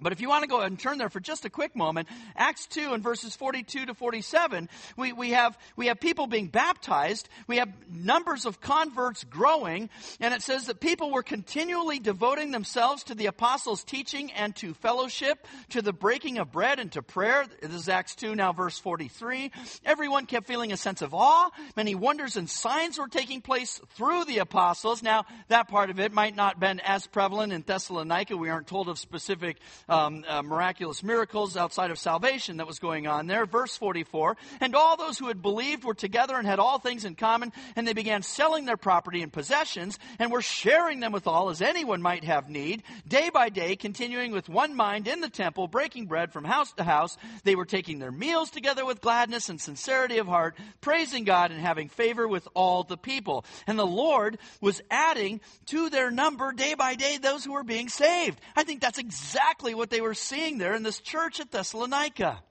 [0.00, 2.08] But if you want to go ahead and turn there for just a quick moment,
[2.36, 7.28] Acts 2 and verses 42 to 47, we, we, have, we have people being baptized.
[7.46, 9.90] We have numbers of converts growing.
[10.20, 14.74] And it says that people were continually devoting themselves to the apostles' teaching and to
[14.74, 17.44] fellowship, to the breaking of bread and to prayer.
[17.60, 19.50] This is Acts 2, now verse 43.
[19.84, 21.50] Everyone kept feeling a sense of awe.
[21.76, 25.02] Many wonders and signs were taking place through the apostles.
[25.02, 28.36] Now, that part of it might not have been as prevalent in Thessalonica.
[28.36, 29.58] We aren't told of specific
[29.90, 33.44] um, uh, miraculous miracles outside of salvation that was going on there.
[33.44, 37.16] Verse 44 And all those who had believed were together and had all things in
[37.16, 41.50] common, and they began selling their property and possessions, and were sharing them with all
[41.50, 42.82] as anyone might have need.
[43.06, 46.84] Day by day, continuing with one mind in the temple, breaking bread from house to
[46.84, 51.50] house, they were taking their meals together with gladness and sincerity of heart, praising God
[51.50, 53.44] and having favor with all the people.
[53.66, 57.88] And the Lord was adding to their number day by day those who were being
[57.88, 58.40] saved.
[58.54, 62.42] I think that's exactly what they were seeing there in this church at Thessalonica.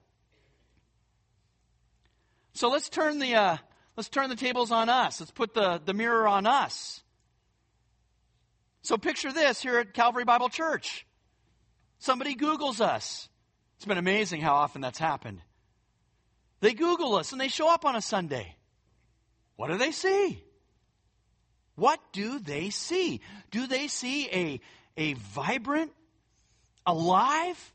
[2.53, 3.57] So let's turn the uh,
[3.95, 5.19] let's turn the tables on us.
[5.19, 7.03] Let's put the, the mirror on us.
[8.81, 11.05] So picture this here at Calvary Bible Church.
[11.99, 13.29] Somebody Googles us.
[13.75, 15.41] It's been amazing how often that's happened.
[16.61, 18.55] They Google us and they show up on a Sunday.
[19.55, 20.43] What do they see?
[21.75, 23.21] What do they see?
[23.51, 24.59] Do they see a,
[24.97, 25.91] a vibrant,
[26.89, 27.73] alive,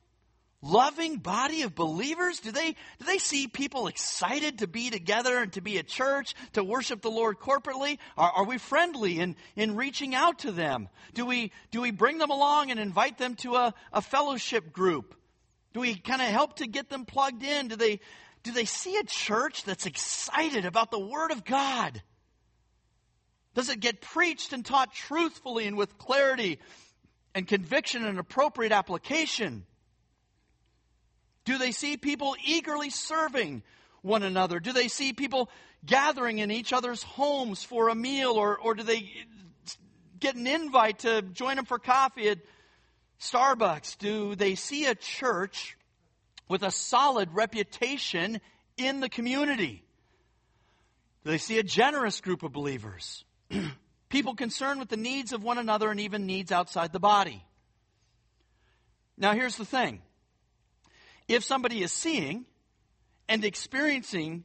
[0.60, 2.40] loving body of believers?
[2.40, 6.34] Do they, do they see people excited to be together and to be a church,
[6.54, 7.98] to worship the Lord corporately?
[8.16, 10.88] Are, are we friendly in, in reaching out to them?
[11.14, 15.14] Do we, do we bring them along and invite them to a, a fellowship group?
[15.72, 17.68] Do we kind of help to get them plugged in?
[17.68, 18.00] Do they,
[18.42, 22.00] do they see a church that's excited about the Word of God?
[23.54, 26.58] Does it get preached and taught truthfully and with clarity
[27.35, 29.64] and conviction and appropriate application?
[31.45, 33.62] Do they see people eagerly serving
[34.03, 34.61] one another?
[34.61, 35.51] Do they see people
[35.85, 39.11] gathering in each other's homes for a meal, or, or do they
[40.18, 42.39] get an invite to join them for coffee at
[43.20, 43.99] Starbucks?
[43.99, 45.76] Do they see a church
[46.49, 48.41] with a solid reputation
[48.76, 49.82] in the community?
[51.24, 53.24] Do they see a generous group of believers?
[54.14, 57.44] people concerned with the needs of one another and even needs outside the body.
[59.18, 60.02] Now, here's the thing
[61.26, 62.44] if somebody is seeing
[63.28, 64.44] and experiencing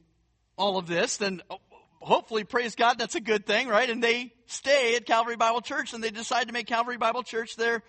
[0.56, 1.58] all of this, then oh,
[2.00, 3.88] hopefully, praise God, that's a good thing, right?
[3.88, 7.54] And they stay at Calvary Bible Church and they decide to make Calvary Bible Church
[7.54, 7.84] their,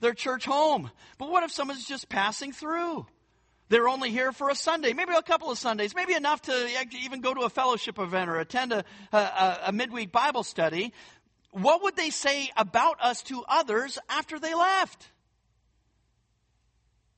[0.00, 0.90] their church home.
[1.18, 3.06] But what if someone's just passing through?
[3.68, 6.68] They're only here for a Sunday, maybe a couple of Sundays, maybe enough to
[7.02, 10.92] even go to a fellowship event or attend a, a, a midweek Bible study.
[11.50, 15.08] What would they say about us to others after they left?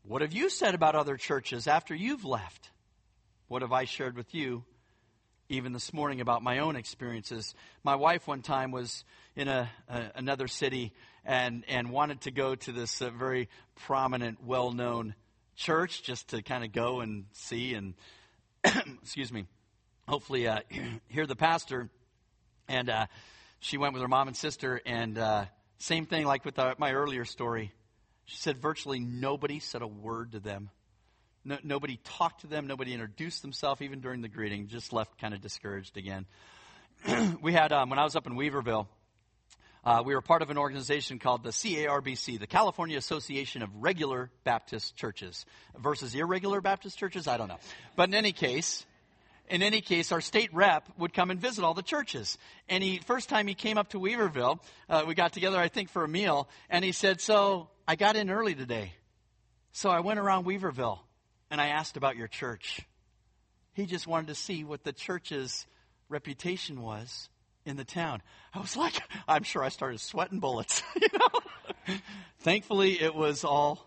[0.05, 2.71] What have you said about other churches after you've left?
[3.49, 4.65] What have I shared with you
[5.51, 7.55] even this morning about my own experiences?
[7.85, 9.05] My wife one time was
[9.37, 10.95] in a, a another city
[11.27, 15.15] and, and wanted to go to this uh, very prominent, well known
[15.59, 17.95] church just to kind of go and see and,
[19.03, 19.45] excuse me,
[20.07, 20.61] hopefully uh,
[21.09, 21.91] hear the pastor.
[22.69, 23.07] And uh,
[23.61, 25.47] she went with her mom and sister, and uh,
[25.79, 27.73] same thing like with the, my earlier story.
[28.27, 30.71] She said virtually nobody said a word to them.
[31.45, 32.67] No, nobody talked to them.
[32.67, 34.69] Nobody introduced themselves, even during the greeting.
[34.69, 36.27] Just left kind of discouraged again.
[37.43, 38.87] we had, um, when I was up in Weaverville,
[39.89, 44.31] Uh, we were part of an organization called the CARBC, the California Association of Regular
[44.45, 45.47] Baptist Churches,
[45.79, 47.27] versus irregular Baptist churches.
[47.27, 47.57] I don't know,
[47.97, 48.85] but in any case,
[49.49, 52.37] in any case, our state rep would come and visit all the churches.
[52.69, 54.61] And he, first time he came up to Weaverville,
[54.91, 58.15] uh, we got together, I think, for a meal, and he said, "So I got
[58.15, 58.93] in early today,
[59.73, 60.99] so I went around Weaverville,
[61.51, 62.83] and I asked about your church."
[63.73, 65.67] He just wanted to see what the church's
[66.11, 67.31] reputation was
[67.69, 68.23] in the town.
[68.55, 68.95] I was like,
[69.29, 70.83] I'm sure I started sweating bullets.
[71.01, 71.97] you know?
[72.41, 73.87] Thankfully, it was all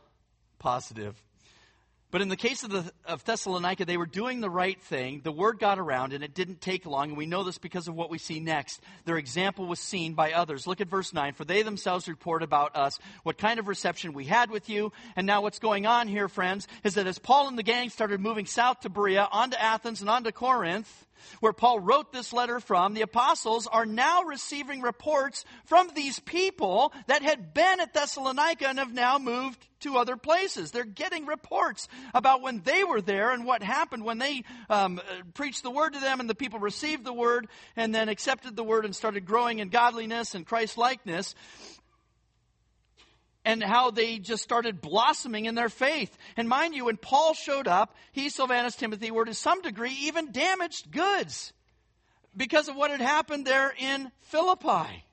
[0.60, 1.22] positive.
[2.12, 5.22] But in the case of, the, of Thessalonica, they were doing the right thing.
[5.24, 7.10] The word got around, and it didn't take long.
[7.10, 8.82] And we know this because of what we see next.
[9.06, 10.68] Their example was seen by others.
[10.68, 11.36] Look at verse 9.
[11.36, 14.92] For they themselves report about us what kind of reception we had with you.
[15.16, 18.20] And now, what's going on here, friends, is that as Paul and the gang started
[18.20, 21.06] moving south to Berea, on to Athens, and on to Corinth,
[21.40, 26.94] where Paul wrote this letter from, the apostles are now receiving reports from these people
[27.08, 30.72] that had been at Thessalonica and have now moved to other places.
[30.72, 35.02] They're getting reports about when they were there and what happened when they um,
[35.34, 38.64] preached the word to them and the people received the word and then accepted the
[38.64, 41.36] word and started growing in godliness and Christ likeness
[43.44, 46.16] and how they just started blossoming in their faith.
[46.38, 50.32] And mind you, when Paul showed up, he, Silvanus, Timothy were to some degree even
[50.32, 51.54] damaged goods
[52.36, 55.06] because of what had happened there in Philippi.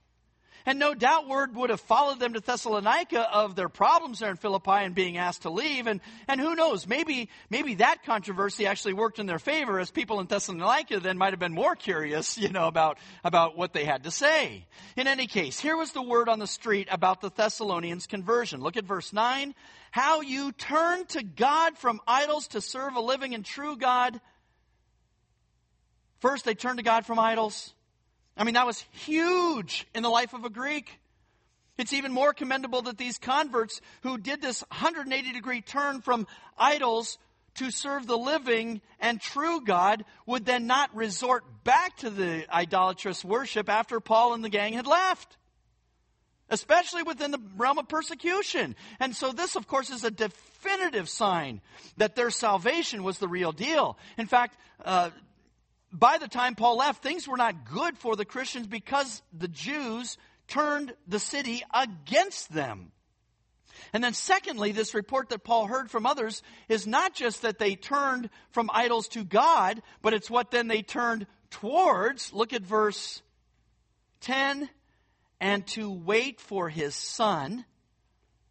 [0.69, 4.37] And no doubt word would have followed them to Thessalonica of their problems there in
[4.37, 5.87] Philippi and being asked to leave.
[5.87, 10.21] And, and who knows, maybe, maybe that controversy actually worked in their favor as people
[10.21, 14.05] in Thessalonica then might have been more curious, you know, about, about what they had
[14.05, 14.67] to say.
[14.95, 18.61] In any case, here was the word on the street about the Thessalonians' conversion.
[18.61, 19.55] Look at verse 9.
[19.91, 24.21] How you turn to God from idols to serve a living and true God.
[26.21, 27.73] First, they turned to God from idols.
[28.39, 31.01] I mean, that was huge in the life of a Greek.
[31.77, 36.27] It's even more commendable that these converts who did this 180 degree turn from
[36.57, 37.19] idols
[37.55, 43.25] to serve the living and true God would then not resort back to the idolatrous
[43.25, 45.37] worship after Paul and the gang had left.
[46.51, 48.75] Especially within the realm of persecution.
[49.01, 51.61] And so this, of course, is a definitive sign
[51.99, 53.99] that their salvation was the real deal.
[54.17, 55.11] In fact, uh,
[55.93, 60.19] by the time Paul left, things were not good for the Christians because the Jews
[60.47, 62.93] turned the city against them.
[63.93, 67.75] And then, secondly, this report that Paul heard from others is not just that they
[67.75, 72.33] turned from idols to God, but it's what then they turned towards.
[72.33, 73.23] Look at verse
[74.21, 74.69] 10
[75.41, 77.65] and to wait for his Son,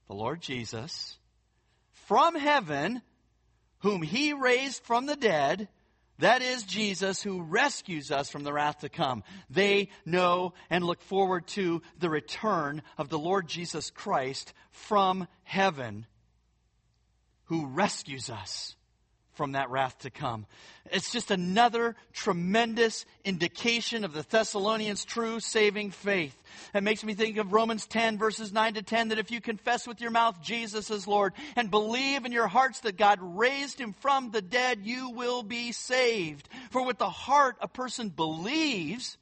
[0.07, 1.17] the Lord Jesus,
[1.91, 3.01] from heaven,
[3.79, 5.67] whom he raised from the dead
[6.19, 9.23] that is Jesus who rescues us from the wrath to come.
[9.49, 16.05] They know and look forward to the return of the Lord Jesus Christ from heaven
[17.45, 18.75] who rescues us
[19.37, 20.45] from that wrath to come.
[20.91, 26.35] It's just another tremendous indication of the Thessalonians' true saving faith.
[26.73, 29.87] It makes me think of Romans 10, verses 9 to 10, that if you confess
[29.87, 33.93] with your mouth Jesus is Lord and believe in your hearts that God raised him
[33.93, 36.49] from the dead, you will be saved.
[36.71, 39.17] For with the heart a person believes,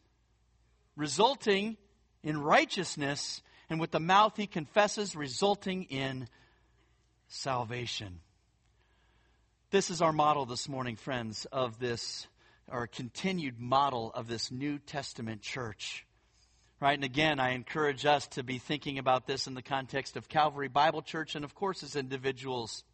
[0.95, 1.77] resulting
[2.23, 6.27] in righteousness, and with the mouth he confesses, resulting in
[7.27, 8.21] salvation.
[9.75, 12.27] This is our model this morning, friends, of this,
[12.71, 16.05] our continued model of this New Testament church.
[16.79, 16.93] Right?
[16.93, 20.69] And again, I encourage us to be thinking about this in the context of Calvary
[20.69, 22.85] Bible Church and, of course, as individuals.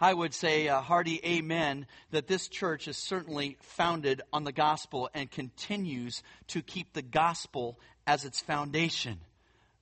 [0.00, 5.08] I would say a hearty amen that this church is certainly founded on the gospel
[5.14, 7.78] and continues to keep the gospel
[8.08, 9.20] as its foundation.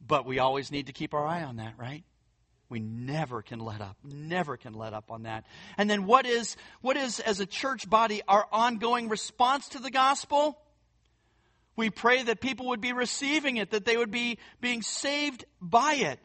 [0.06, 2.04] But we always need to keep our eye on that, right?
[2.74, 3.96] We never can let up.
[4.02, 5.44] Never can let up on that.
[5.78, 9.92] And then what is, what is, as a church body, our ongoing response to the
[9.92, 10.58] gospel?
[11.76, 15.94] We pray that people would be receiving it, that they would be being saved by
[15.94, 16.18] it.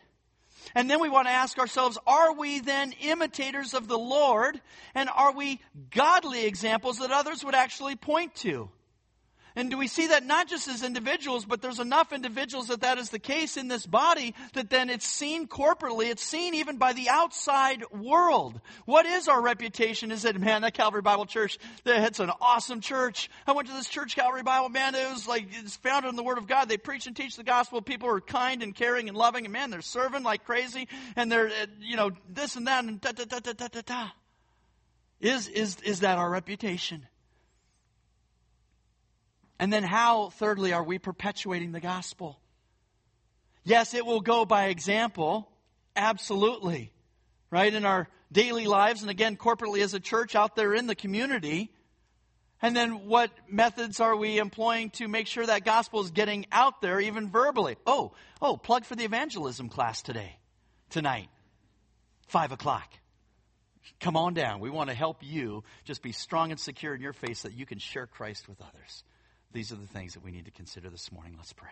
[0.73, 4.59] And then we want to ask ourselves, are we then imitators of the Lord?
[4.95, 8.71] And are we godly examples that others would actually point to?
[9.59, 12.97] And do we see that not just as individuals, but there's enough individuals that that
[12.97, 16.93] is the case in this body that then it's seen corporately, it's seen even by
[16.93, 18.61] the outside world.
[18.85, 20.13] What is our reputation?
[20.13, 23.29] Is it, man, that Calvary Bible Church, that's an awesome church.
[23.45, 26.23] I went to this church, Calvary Bible, man, it was like, it's founded in the
[26.23, 26.69] Word of God.
[26.69, 27.81] They preach and teach the gospel.
[27.81, 30.87] People are kind and caring and loving, and man, they're serving like crazy,
[31.17, 33.81] and they're, uh, you know, this and that, and da da da da da da
[33.85, 34.07] da.
[35.19, 37.08] Is, is, is that our reputation?
[39.59, 42.39] And then, how, thirdly, are we perpetuating the gospel?
[43.65, 45.51] Yes, it will go by example.
[45.95, 46.93] Absolutely.
[47.51, 47.73] Right?
[47.73, 51.71] In our daily lives, and again, corporately as a church out there in the community.
[52.61, 56.81] And then what methods are we employing to make sure that gospel is getting out
[56.81, 57.77] there, even verbally?
[57.85, 60.37] Oh, oh, plug for the evangelism class today,
[60.89, 61.29] tonight,
[62.27, 62.91] five o'clock.
[63.99, 64.59] Come on down.
[64.59, 67.57] We want to help you just be strong and secure in your faith so that
[67.57, 69.03] you can share Christ with others.
[69.51, 71.33] These are the things that we need to consider this morning.
[71.35, 71.71] Let's pray.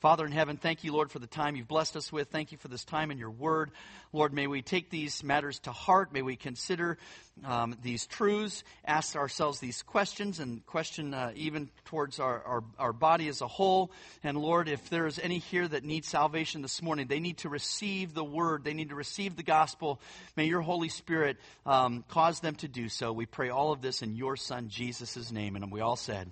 [0.00, 2.28] Father in heaven, thank you, Lord, for the time you've blessed us with.
[2.28, 3.70] Thank you for this time in your word.
[4.14, 6.10] Lord, may we take these matters to heart.
[6.10, 6.96] May we consider
[7.44, 12.92] um, these truths, ask ourselves these questions, and question uh, even towards our, our, our
[12.94, 13.90] body as a whole.
[14.22, 17.50] And Lord, if there is any here that needs salvation this morning, they need to
[17.50, 20.00] receive the word, they need to receive the gospel.
[20.34, 23.12] May your Holy Spirit um, cause them to do so.
[23.12, 25.56] We pray all of this in your Son, Jesus' name.
[25.56, 26.30] And we all said,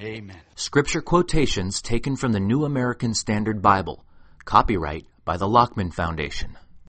[0.00, 0.40] Amen.
[0.54, 4.02] Scripture quotations taken from the New American Standard Bible.
[4.46, 6.56] Copyright by the Lockman Foundation.